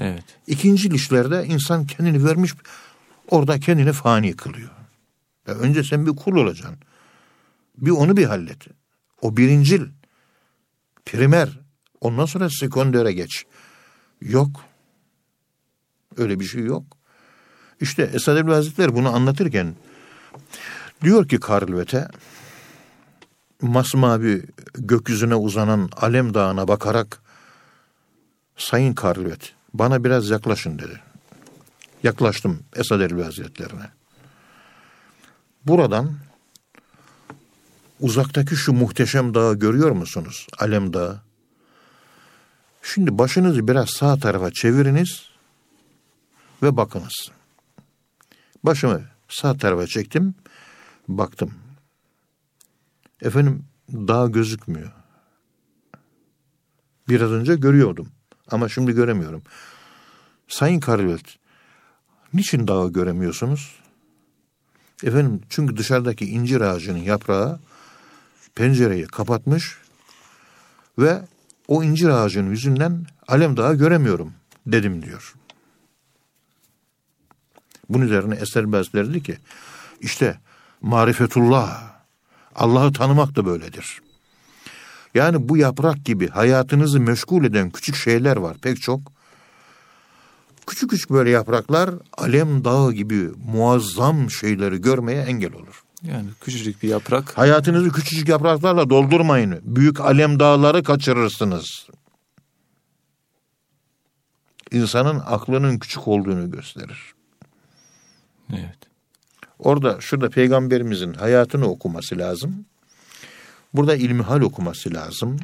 Evet. 0.00 0.24
İkinci 0.46 0.88
işlerde 0.88 1.46
insan 1.46 1.86
kendini 1.86 2.24
vermiş 2.24 2.54
orada 3.28 3.60
kendini 3.60 3.92
fani 3.92 4.36
kılıyor. 4.36 4.70
Ya 5.48 5.54
önce 5.54 5.84
sen 5.84 6.06
bir 6.06 6.16
kul 6.16 6.36
olacaksın. 6.36 6.78
Bir 7.78 7.90
onu 7.90 8.16
bir 8.16 8.24
hallet. 8.24 8.66
O 9.22 9.36
birincil. 9.36 9.82
Primer. 11.06 11.48
Ondan 12.00 12.26
sonra 12.26 12.50
sekondere 12.50 13.12
geç. 13.12 13.44
Yok. 14.20 14.64
Öyle 16.16 16.40
bir 16.40 16.44
şey 16.44 16.64
yok. 16.64 16.84
İşte 17.80 18.02
Esad 18.02 18.36
Erbil 18.36 18.52
Hazretleri 18.52 18.94
bunu 18.94 19.14
anlatırken 19.14 19.74
diyor 21.02 21.28
ki 21.28 21.40
Karlvet'e 21.40 22.08
masmavi 23.62 24.46
gökyüzüne 24.74 25.34
uzanan 25.34 25.90
Alem 25.96 26.34
Dağı'na 26.34 26.68
bakarak 26.68 27.22
Sayın 28.56 28.94
Karlvet 28.94 29.54
bana 29.74 30.04
biraz 30.04 30.30
yaklaşın 30.30 30.78
dedi. 30.78 31.00
Yaklaştım 32.02 32.62
Esad 32.76 33.00
Erbil 33.00 33.22
Hazretlerine. 33.22 33.90
Buradan 35.66 36.14
uzaktaki 38.00 38.56
şu 38.56 38.72
muhteşem 38.72 39.34
dağı 39.34 39.58
görüyor 39.58 39.90
musunuz? 39.90 40.46
Alem 40.58 40.92
Dağı. 40.92 41.20
Şimdi 42.82 43.18
başınızı 43.18 43.68
biraz 43.68 43.90
sağ 43.90 44.18
tarafa 44.18 44.50
çeviriniz 44.50 45.28
ve 46.62 46.76
bakınız. 46.76 47.30
Başımı 48.64 49.02
sağ 49.28 49.56
tarafa 49.56 49.86
çektim, 49.86 50.34
baktım. 51.08 51.54
Efendim 53.22 53.64
dağ 53.92 54.26
gözükmüyor. 54.26 54.92
Biraz 57.08 57.30
önce 57.30 57.56
görüyordum 57.56 58.08
ama 58.50 58.68
şimdi 58.68 58.92
göremiyorum. 58.92 59.42
Sayın 60.48 60.80
Karlvet, 60.80 61.36
niçin 62.34 62.68
dağı 62.68 62.92
göremiyorsunuz? 62.92 63.80
Efendim 65.04 65.40
çünkü 65.48 65.76
dışarıdaki 65.76 66.26
incir 66.26 66.60
ağacının 66.60 66.98
yaprağı 66.98 67.60
pencereyi 68.54 69.06
kapatmış 69.06 69.78
ve 70.98 71.22
o 71.68 71.82
incir 71.82 72.08
ağacının 72.08 72.50
yüzünden 72.50 73.06
alem 73.28 73.56
dağı 73.56 73.74
göremiyorum 73.74 74.32
dedim 74.66 75.02
diyor. 75.02 75.34
Bunun 77.88 78.04
üzerine 78.04 78.34
Eser 78.34 78.72
Bezler 78.72 79.08
dedi 79.08 79.22
ki 79.22 79.38
işte 80.00 80.38
Marifetullah. 80.80 81.94
Allah'ı 82.54 82.92
tanımak 82.92 83.36
da 83.36 83.46
böyledir. 83.46 84.02
Yani 85.14 85.48
bu 85.48 85.56
yaprak 85.56 86.04
gibi 86.04 86.28
hayatınızı 86.28 87.00
meşgul 87.00 87.44
eden 87.44 87.70
küçük 87.70 87.96
şeyler 87.96 88.36
var 88.36 88.56
pek 88.62 88.82
çok. 88.82 89.00
Küçük 90.66 90.90
küçük 90.90 91.10
böyle 91.10 91.30
yapraklar 91.30 91.90
alem 92.18 92.64
dağı 92.64 92.92
gibi 92.92 93.30
muazzam 93.46 94.30
şeyleri 94.30 94.80
görmeye 94.80 95.22
engel 95.22 95.52
olur. 95.52 95.83
Yani 96.04 96.28
küçücük 96.40 96.82
bir 96.82 96.88
yaprak. 96.88 97.38
Hayatınızı 97.38 97.92
küçücük 97.92 98.28
yapraklarla 98.28 98.90
doldurmayın. 98.90 99.60
Büyük 99.62 100.00
alem 100.00 100.40
dağları 100.40 100.82
kaçırırsınız. 100.82 101.86
İnsanın 104.70 105.22
aklının 105.26 105.78
küçük 105.78 106.08
olduğunu 106.08 106.50
gösterir. 106.50 107.14
Evet. 108.52 108.78
Orada 109.58 110.00
şurada 110.00 110.30
peygamberimizin 110.30 111.14
hayatını 111.14 111.66
okuması 111.66 112.18
lazım. 112.18 112.64
Burada 113.74 113.96
ilmihal 113.96 114.40
okuması 114.40 114.94
lazım. 114.94 115.40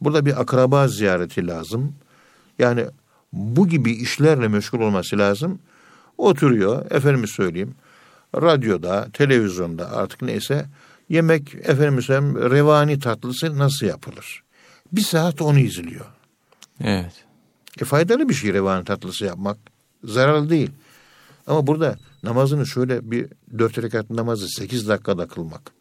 Burada 0.00 0.26
bir 0.26 0.40
akraba 0.40 0.88
ziyareti 0.88 1.46
lazım. 1.46 1.94
Yani 2.58 2.86
bu 3.32 3.68
gibi 3.68 3.92
işlerle 3.92 4.48
meşgul 4.48 4.80
olması 4.80 5.18
lazım. 5.18 5.58
Oturuyor, 6.18 6.90
efendim 6.90 7.26
söyleyeyim, 7.26 7.74
radyoda, 8.34 9.08
televizyonda 9.12 9.92
artık 9.92 10.22
neyse 10.22 10.66
yemek, 11.08 11.54
efendim 11.54 12.02
söyleyeyim, 12.02 12.50
revani 12.50 12.98
tatlısı 12.98 13.58
nasıl 13.58 13.86
yapılır? 13.86 14.42
Bir 14.92 15.00
saat 15.00 15.42
onu 15.42 15.58
izliyor. 15.58 16.06
Evet. 16.84 17.24
E 17.80 17.84
faydalı 17.84 18.28
bir 18.28 18.34
şey 18.34 18.52
revani 18.52 18.84
tatlısı 18.84 19.24
yapmak. 19.24 19.58
Zararlı 20.04 20.50
değil. 20.50 20.70
Ama 21.46 21.66
burada 21.66 21.96
namazını 22.22 22.66
şöyle 22.66 23.10
bir 23.10 23.26
dört 23.58 23.78
rekat 23.78 24.10
namazı 24.10 24.48
sekiz 24.48 24.88
dakikada 24.88 25.28
kılmak 25.28 25.72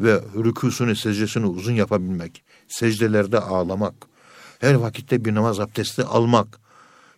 ve 0.00 0.20
rükûsunu, 0.34 0.96
secdesini 0.96 1.46
uzun 1.46 1.72
yapabilmek, 1.72 2.42
secdelerde 2.68 3.38
ağlamak, 3.38 3.94
her 4.60 4.74
vakitte 4.74 5.24
bir 5.24 5.34
namaz 5.34 5.60
abdesti 5.60 6.04
almak. 6.04 6.60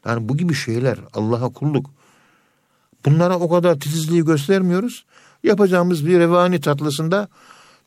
Yani 0.07 0.29
bu 0.29 0.37
gibi 0.37 0.55
şeyler 0.55 0.99
Allah'a 1.13 1.49
kulluk. 1.49 1.91
Bunlara 3.05 3.39
o 3.39 3.49
kadar 3.49 3.75
titizliği 3.75 4.25
göstermiyoruz. 4.25 5.05
Yapacağımız 5.43 6.07
bir 6.07 6.19
revani 6.19 6.61
tatlısında 6.61 7.29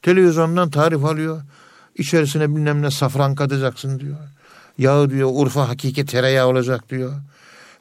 televizyondan 0.01 0.69
tarif 0.69 1.05
alıyor. 1.05 1.41
İçerisine 1.95 2.55
bilmem 2.55 2.81
ne 2.81 2.91
safran 2.91 3.35
katacaksın 3.35 3.99
diyor. 3.99 4.17
Yağı 4.77 5.09
diyor 5.09 5.29
Urfa 5.33 5.69
hakiki 5.69 6.05
tereyağı 6.05 6.47
olacak 6.47 6.89
diyor. 6.89 7.13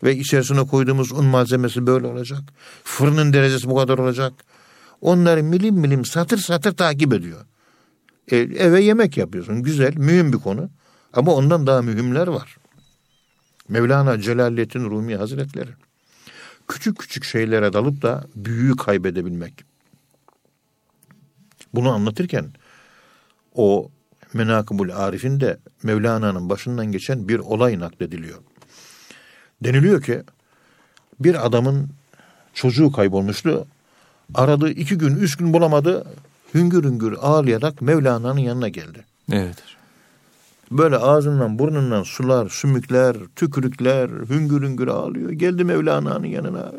Ve 0.02 0.16
içerisine 0.16 0.66
koyduğumuz 0.66 1.12
un 1.12 1.24
malzemesi 1.24 1.86
böyle 1.86 2.06
olacak. 2.06 2.40
Fırının 2.84 3.32
derecesi 3.32 3.70
bu 3.70 3.76
kadar 3.76 3.98
olacak. 3.98 4.32
Onları 5.00 5.42
milim 5.42 5.74
milim 5.74 6.04
satır 6.04 6.38
satır 6.38 6.76
takip 6.76 7.12
ediyor. 7.12 7.40
E, 8.28 8.36
eve 8.36 8.82
yemek 8.82 9.16
yapıyorsun. 9.16 9.62
Güzel, 9.62 9.96
mühim 9.96 10.32
bir 10.32 10.38
konu. 10.38 10.70
Ama 11.12 11.34
ondan 11.34 11.66
daha 11.66 11.82
mühimler 11.82 12.26
var. 12.26 12.56
Mevlana 13.68 14.20
Celaleddin 14.20 14.90
Rumi 14.90 15.16
Hazretleri. 15.16 15.70
Küçük 16.68 16.98
küçük 16.98 17.24
şeylere 17.24 17.72
dalıp 17.72 18.02
da 18.02 18.24
büyüğü 18.34 18.76
kaybedebilmek. 18.76 19.64
Bunu 21.74 21.90
anlatırken 21.90 22.46
o 23.54 23.90
Menakibul 24.32 24.90
Arif'in 24.90 25.40
de 25.40 25.58
Mevlana'nın 25.82 26.50
başından 26.50 26.92
geçen 26.92 27.28
bir 27.28 27.38
olay 27.38 27.80
naklediliyor. 27.80 28.38
Deniliyor 29.64 30.02
ki 30.02 30.22
bir 31.20 31.46
adamın 31.46 31.90
çocuğu 32.54 32.92
kaybolmuştu. 32.92 33.66
Aradı 34.34 34.70
iki 34.70 34.98
gün, 34.98 35.16
üç 35.16 35.36
gün 35.36 35.52
bulamadı. 35.52 36.06
Hüngür 36.54 36.84
hüngür 36.84 37.12
ağlayarak 37.20 37.82
Mevlana'nın 37.82 38.40
yanına 38.40 38.68
geldi. 38.68 39.04
Evet. 39.32 39.56
Böyle 40.70 40.96
ağzından 40.96 41.58
burnundan 41.58 42.02
sular, 42.02 42.48
sümükler, 42.48 43.16
tükürükler, 43.36 44.10
hüngür 44.10 44.62
hüngür 44.62 44.88
ağlıyor. 44.88 45.30
Geldi 45.30 45.64
Mevlana'nın 45.64 46.26
yanına. 46.26 46.72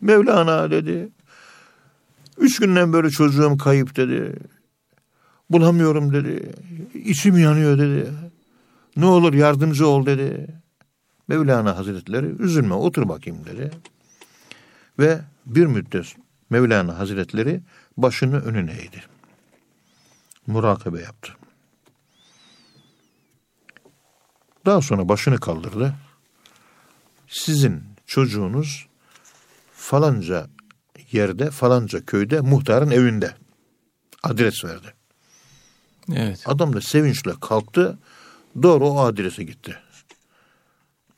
Mevlana 0.00 0.70
dedi. 0.70 1.08
Üç 2.38 2.58
günden 2.58 2.92
böyle 2.92 3.10
çocuğum 3.10 3.58
kayıp 3.58 3.96
dedi. 3.96 4.36
Bulamıyorum 5.50 6.12
dedi. 6.12 6.52
İçim 6.94 7.38
yanıyor 7.38 7.78
dedi. 7.78 8.10
Ne 8.96 9.06
olur 9.06 9.34
yardımcı 9.34 9.86
ol 9.86 10.06
dedi. 10.06 10.46
Mevlana 11.28 11.76
Hazretleri 11.76 12.26
üzülme 12.38 12.74
otur 12.74 13.08
bakayım 13.08 13.38
dedi. 13.46 13.70
Ve 14.98 15.20
bir 15.46 15.66
müddet 15.66 16.16
Mevlana 16.50 16.98
Hazretleri 16.98 17.60
başını 17.96 18.40
önüne 18.40 18.72
eğdi. 18.72 19.02
Murakabe 20.46 21.00
yaptı. 21.00 21.32
Daha 24.66 24.80
sonra 24.80 25.08
başını 25.08 25.40
kaldırdı. 25.40 25.94
Sizin 27.28 27.82
çocuğunuz 28.06 28.86
falanca 29.72 30.46
yerde, 31.12 31.50
falanca 31.50 32.04
köyde, 32.04 32.40
muhtarın 32.40 32.90
evinde. 32.90 33.34
Adres 34.22 34.64
verdi. 34.64 34.94
Evet. 36.14 36.42
Adam 36.46 36.72
da 36.72 36.80
sevinçle 36.80 37.32
kalktı. 37.40 37.98
Doğru 38.62 38.88
o 38.88 38.98
adrese 38.98 39.44
gitti. 39.44 39.76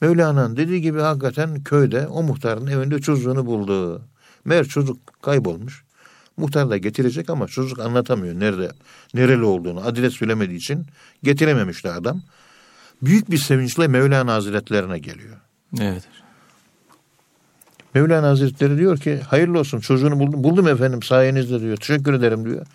Mevlana'nın 0.01 0.57
dediği 0.57 0.80
gibi 0.80 1.01
hakikaten 1.01 1.62
köyde 1.62 2.07
o 2.07 2.22
muhtarın 2.22 2.66
evinde 2.66 3.01
çocuğunu 3.01 3.47
buldu. 3.47 4.03
Meğer 4.45 4.64
çocuk 4.64 5.22
kaybolmuş. 5.22 5.84
Muhtar 6.36 6.70
da 6.70 6.76
getirecek 6.76 7.30
ama 7.30 7.47
çocuk 7.47 7.78
anlatamıyor 7.78 8.40
nerede, 8.40 8.70
nereli 9.14 9.45
olduğunu. 9.45 9.80
Adres 9.80 10.12
söylemediği 10.12 10.59
için 10.59 10.86
getirememişti 11.22 11.90
adam. 11.90 12.22
Büyük 13.03 13.30
bir 13.30 13.38
sevinçle 13.38 13.88
Mevlana 13.88 14.34
Hazretlerine 14.34 14.98
geliyor. 14.98 15.36
Evet. 15.80 16.03
Mevlana 17.94 18.28
Hazretleri 18.28 18.78
diyor 18.78 18.98
ki 18.98 19.20
hayırlı 19.20 19.59
olsun 19.59 19.80
çocuğunu 19.80 20.18
buldum. 20.18 20.44
Buldum 20.44 20.68
efendim 20.68 21.03
sayenizde 21.03 21.61
diyor. 21.61 21.76
Teşekkür 21.76 22.14
ederim 22.14 22.44
diyor. 22.44 22.66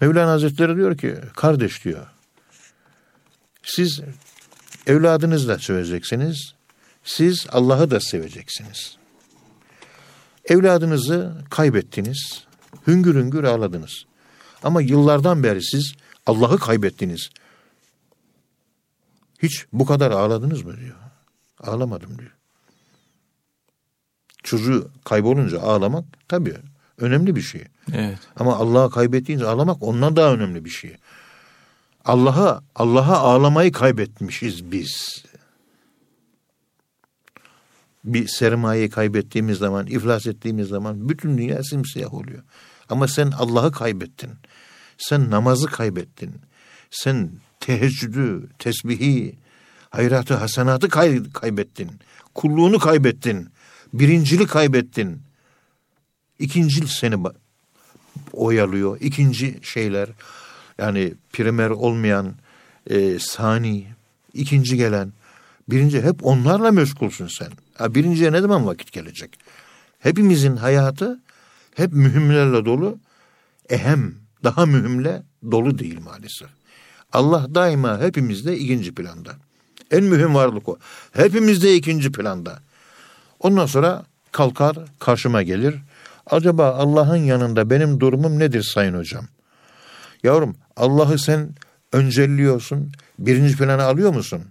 Mevlana 0.00 0.30
Hazretleri 0.30 0.76
diyor 0.76 0.96
ki 0.96 1.14
kardeş 1.36 1.84
diyor. 1.84 2.06
Siz 3.62 4.00
evladınızla 4.86 5.58
seveceksiniz. 5.58 6.54
Siz 7.04 7.46
Allah'ı 7.50 7.90
da 7.90 8.00
seveceksiniz. 8.00 8.96
Evladınızı 10.44 11.44
kaybettiniz. 11.50 12.44
Hüngür 12.86 13.14
hüngür 13.14 13.44
ağladınız. 13.44 14.04
Ama 14.62 14.82
yıllardan 14.82 15.42
beri 15.42 15.62
siz 15.62 15.94
Allah'ı 16.26 16.58
kaybettiniz. 16.58 17.30
Hiç 19.42 19.66
bu 19.72 19.86
kadar 19.86 20.10
ağladınız 20.10 20.64
mı 20.64 20.76
diyor. 20.76 20.96
Ağlamadım 21.60 22.18
diyor. 22.18 22.36
Çocuğu 24.42 24.90
kaybolunca 25.04 25.60
ağlamak 25.60 26.04
tabii 26.28 26.56
önemli 26.98 27.36
bir 27.36 27.42
şey. 27.42 27.64
Evet. 27.92 28.18
Ama 28.36 28.56
Allah'ı 28.56 28.90
kaybettiğince 28.90 29.46
ağlamak 29.46 29.82
ondan 29.82 30.16
daha 30.16 30.34
önemli 30.34 30.64
bir 30.64 30.70
şey. 30.70 30.96
Allah'a 32.04 32.62
Allah'a 32.74 33.18
ağlamayı 33.18 33.72
kaybetmişiz 33.72 34.72
biz. 34.72 35.24
Bir 38.04 38.28
sermayeyi 38.28 38.90
kaybettiğimiz 38.90 39.58
zaman, 39.58 39.86
iflas 39.86 40.26
ettiğimiz 40.26 40.68
zaman 40.68 41.08
bütün 41.08 41.38
dünya 41.38 41.62
simsiyah 41.62 42.14
oluyor. 42.14 42.42
Ama 42.88 43.08
sen 43.08 43.30
Allah'ı 43.30 43.72
kaybettin. 43.72 44.30
Sen 44.98 45.30
namazı 45.30 45.66
kaybettin. 45.66 46.34
Sen 46.90 47.30
teheccüdü, 47.60 48.48
tesbihi, 48.58 49.34
hayratı, 49.90 50.34
hasenatı 50.34 50.88
kay- 50.88 51.30
kaybettin. 51.32 51.90
Kulluğunu 52.34 52.78
kaybettin. 52.78 53.48
Birincili 53.92 54.46
kaybettin. 54.46 55.20
İkincil 56.38 56.86
seni 56.86 57.24
oyalıyor. 58.32 58.98
İkinci 59.00 59.58
şeyler 59.62 60.08
yani 60.78 61.14
primer 61.32 61.70
olmayan 61.70 62.34
e, 62.90 63.18
sani, 63.18 63.86
ikinci 64.34 64.76
gelen, 64.76 65.12
birinci 65.68 66.02
hep 66.02 66.26
onlarla 66.26 66.70
meşgulsün 66.72 67.26
sen. 67.38 67.48
Ha, 67.74 67.94
birinciye 67.94 68.32
ne 68.32 68.40
zaman 68.40 68.66
vakit 68.66 68.92
gelecek? 68.92 69.38
Hepimizin 69.98 70.56
hayatı 70.56 71.20
hep 71.74 71.92
mühimlerle 71.92 72.64
dolu, 72.64 72.98
ehem, 73.68 74.14
daha 74.44 74.66
mühimle 74.66 75.22
dolu 75.50 75.78
değil 75.78 76.00
maalesef. 76.00 76.48
Allah 77.12 77.46
daima 77.54 78.00
hepimizde 78.00 78.58
ikinci 78.58 78.94
planda. 78.94 79.30
En 79.90 80.04
mühim 80.04 80.34
varlık 80.34 80.68
o. 80.68 80.78
Hepimizde 81.12 81.74
ikinci 81.74 82.12
planda. 82.12 82.58
Ondan 83.40 83.66
sonra 83.66 84.04
kalkar 84.32 84.76
karşıma 84.98 85.42
gelir. 85.42 85.74
Acaba 86.26 86.74
Allah'ın 86.74 87.16
yanında 87.16 87.70
benim 87.70 88.00
durumum 88.00 88.38
nedir 88.38 88.62
sayın 88.62 88.94
hocam? 88.94 89.24
Yavrum 90.22 90.56
Allah'ı 90.76 91.18
sen 91.18 91.50
öncelliyorsun, 91.92 92.92
birinci 93.18 93.56
plana 93.56 93.84
alıyor 93.84 94.14
musun? 94.14 94.42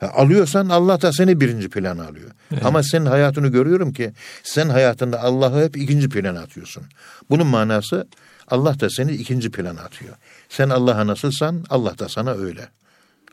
Alıyorsan 0.00 0.68
Allah 0.68 1.00
da 1.00 1.12
seni 1.12 1.40
birinci 1.40 1.70
plana 1.70 2.06
alıyor. 2.06 2.30
Evet. 2.52 2.66
Ama 2.66 2.82
senin 2.82 3.06
hayatını 3.06 3.48
görüyorum 3.48 3.92
ki 3.92 4.12
sen 4.42 4.68
hayatında 4.68 5.22
Allah'ı 5.22 5.64
hep 5.64 5.76
ikinci 5.76 6.08
plana 6.08 6.40
atıyorsun. 6.40 6.82
Bunun 7.30 7.46
manası 7.46 8.06
Allah 8.48 8.80
da 8.80 8.90
seni 8.90 9.12
ikinci 9.12 9.50
plana 9.50 9.80
atıyor. 9.80 10.16
Sen 10.48 10.68
Allah'a 10.68 11.06
nasılsan 11.06 11.64
Allah 11.70 11.98
da 11.98 12.08
sana 12.08 12.30
öyle. 12.30 12.68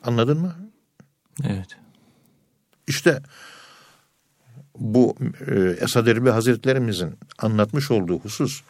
Anladın 0.02 0.40
mı? 0.40 0.54
Evet. 1.44 1.76
İşte 2.86 3.22
bu 4.78 5.16
e, 5.46 5.54
Esad 5.54 6.06
Erbil 6.06 6.30
Hazretlerimizin 6.30 7.18
anlatmış 7.38 7.90
olduğu 7.90 8.18
husus 8.18 8.62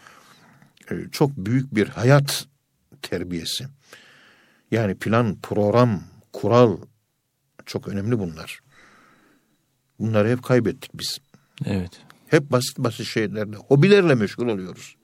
e, 0.90 0.94
çok 1.12 1.36
büyük 1.36 1.74
bir 1.74 1.88
hayat 1.88 2.46
terbiyesi. 3.02 3.66
Yani 4.70 4.94
plan, 4.94 5.36
program, 5.42 6.02
kural 6.32 6.76
çok 7.66 7.88
önemli 7.88 8.18
bunlar. 8.18 8.60
Bunları 9.98 10.28
hep 10.28 10.42
kaybettik 10.42 10.90
biz. 10.94 11.18
Evet. 11.64 12.00
Hep 12.26 12.52
basit 12.52 12.78
basit 12.78 13.06
şeylerle, 13.06 13.56
hobilerle 13.56 14.14
meşgul 14.14 14.48
oluyoruz. 14.48 14.96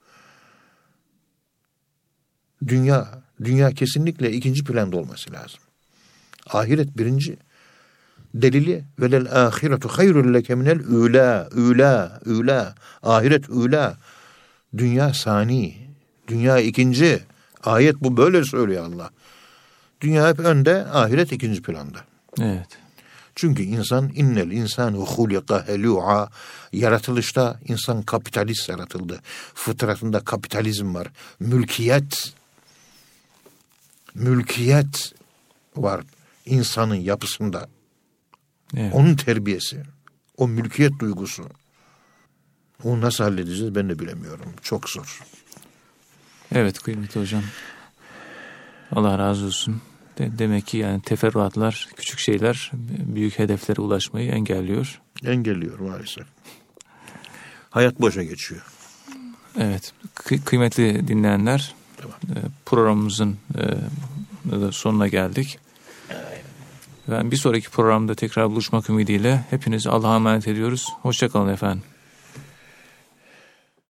Dünya, 2.66 3.22
dünya 3.44 3.70
kesinlikle 3.70 4.32
ikinci 4.32 4.64
planda 4.64 4.96
olması 4.96 5.32
lazım. 5.32 5.60
Ahiret 6.50 6.98
birinci. 6.98 7.36
Delili 8.34 8.84
velel 9.00 9.46
ahiretu 9.46 9.88
hayrul 9.88 10.34
leke 10.34 10.54
minel 10.54 10.80
üla, 10.80 11.48
üla, 11.54 12.20
üla. 12.26 12.74
Ahiret 13.02 13.48
üla. 13.48 13.96
Dünya 14.76 15.14
sani. 15.14 15.76
Dünya 16.28 16.58
ikinci. 16.58 17.20
Ayet 17.64 18.00
bu 18.00 18.16
böyle 18.16 18.44
söylüyor 18.44 18.84
Allah. 18.84 19.10
Dünya 20.00 20.28
hep 20.28 20.38
önde, 20.38 20.84
ahiret 20.84 21.32
ikinci 21.32 21.62
planda. 21.62 21.98
Evet. 22.40 22.78
Çünkü 23.34 23.62
insan 23.62 24.10
innel 24.14 24.50
insanu 24.50 25.06
hulika 25.06 25.68
helu'a 25.68 26.28
yaratılışta 26.72 27.60
insan 27.68 28.02
kapitalist 28.02 28.68
yaratıldı. 28.68 29.20
Fıtratında 29.54 30.20
kapitalizm 30.20 30.94
var. 30.94 31.08
Mülkiyet 31.40 32.32
mülkiyet 34.16 35.12
var 35.76 36.04
insanın 36.46 36.94
yapısında. 36.94 37.68
Evet. 38.76 38.94
Onun 38.94 39.16
terbiyesi, 39.16 39.82
o 40.36 40.48
mülkiyet 40.48 40.98
duygusu. 40.98 41.48
Onu 42.84 43.00
nasıl 43.00 43.24
halledeceğiz 43.24 43.74
ben 43.74 43.88
de 43.88 43.98
bilemiyorum. 43.98 44.52
Çok 44.62 44.90
zor. 44.90 45.20
Evet 46.54 46.78
kıymetli 46.78 47.20
hocam. 47.20 47.42
Allah 48.92 49.18
razı 49.18 49.46
olsun. 49.46 49.82
De, 50.18 50.38
demek 50.38 50.66
ki 50.66 50.76
yani 50.76 51.02
teferruatlar, 51.02 51.88
küçük 51.96 52.18
şeyler 52.18 52.70
büyük 52.88 53.38
hedeflere 53.38 53.80
ulaşmayı 53.80 54.30
engelliyor. 54.30 55.00
Engelliyor 55.24 55.78
maalesef. 55.78 56.26
Hayat 57.70 58.00
boşa 58.00 58.22
geçiyor. 58.22 58.66
Evet. 59.58 59.92
Kı- 60.14 60.44
kıymetli 60.44 61.08
dinleyenler 61.08 61.74
tamam. 61.96 62.16
E, 62.30 62.38
programımızın 62.66 63.36
e, 63.58 64.72
sonuna 64.72 65.08
geldik. 65.08 65.58
Ben 67.10 67.30
bir 67.30 67.36
sonraki 67.36 67.70
programda 67.70 68.14
tekrar 68.14 68.50
buluşmak 68.50 68.90
ümidiyle 68.90 69.44
hepinizi 69.50 69.90
Allah'a 69.90 70.16
emanet 70.16 70.48
ediyoruz. 70.48 70.88
Hoşçakalın 71.02 71.52
efendim. 71.52 71.82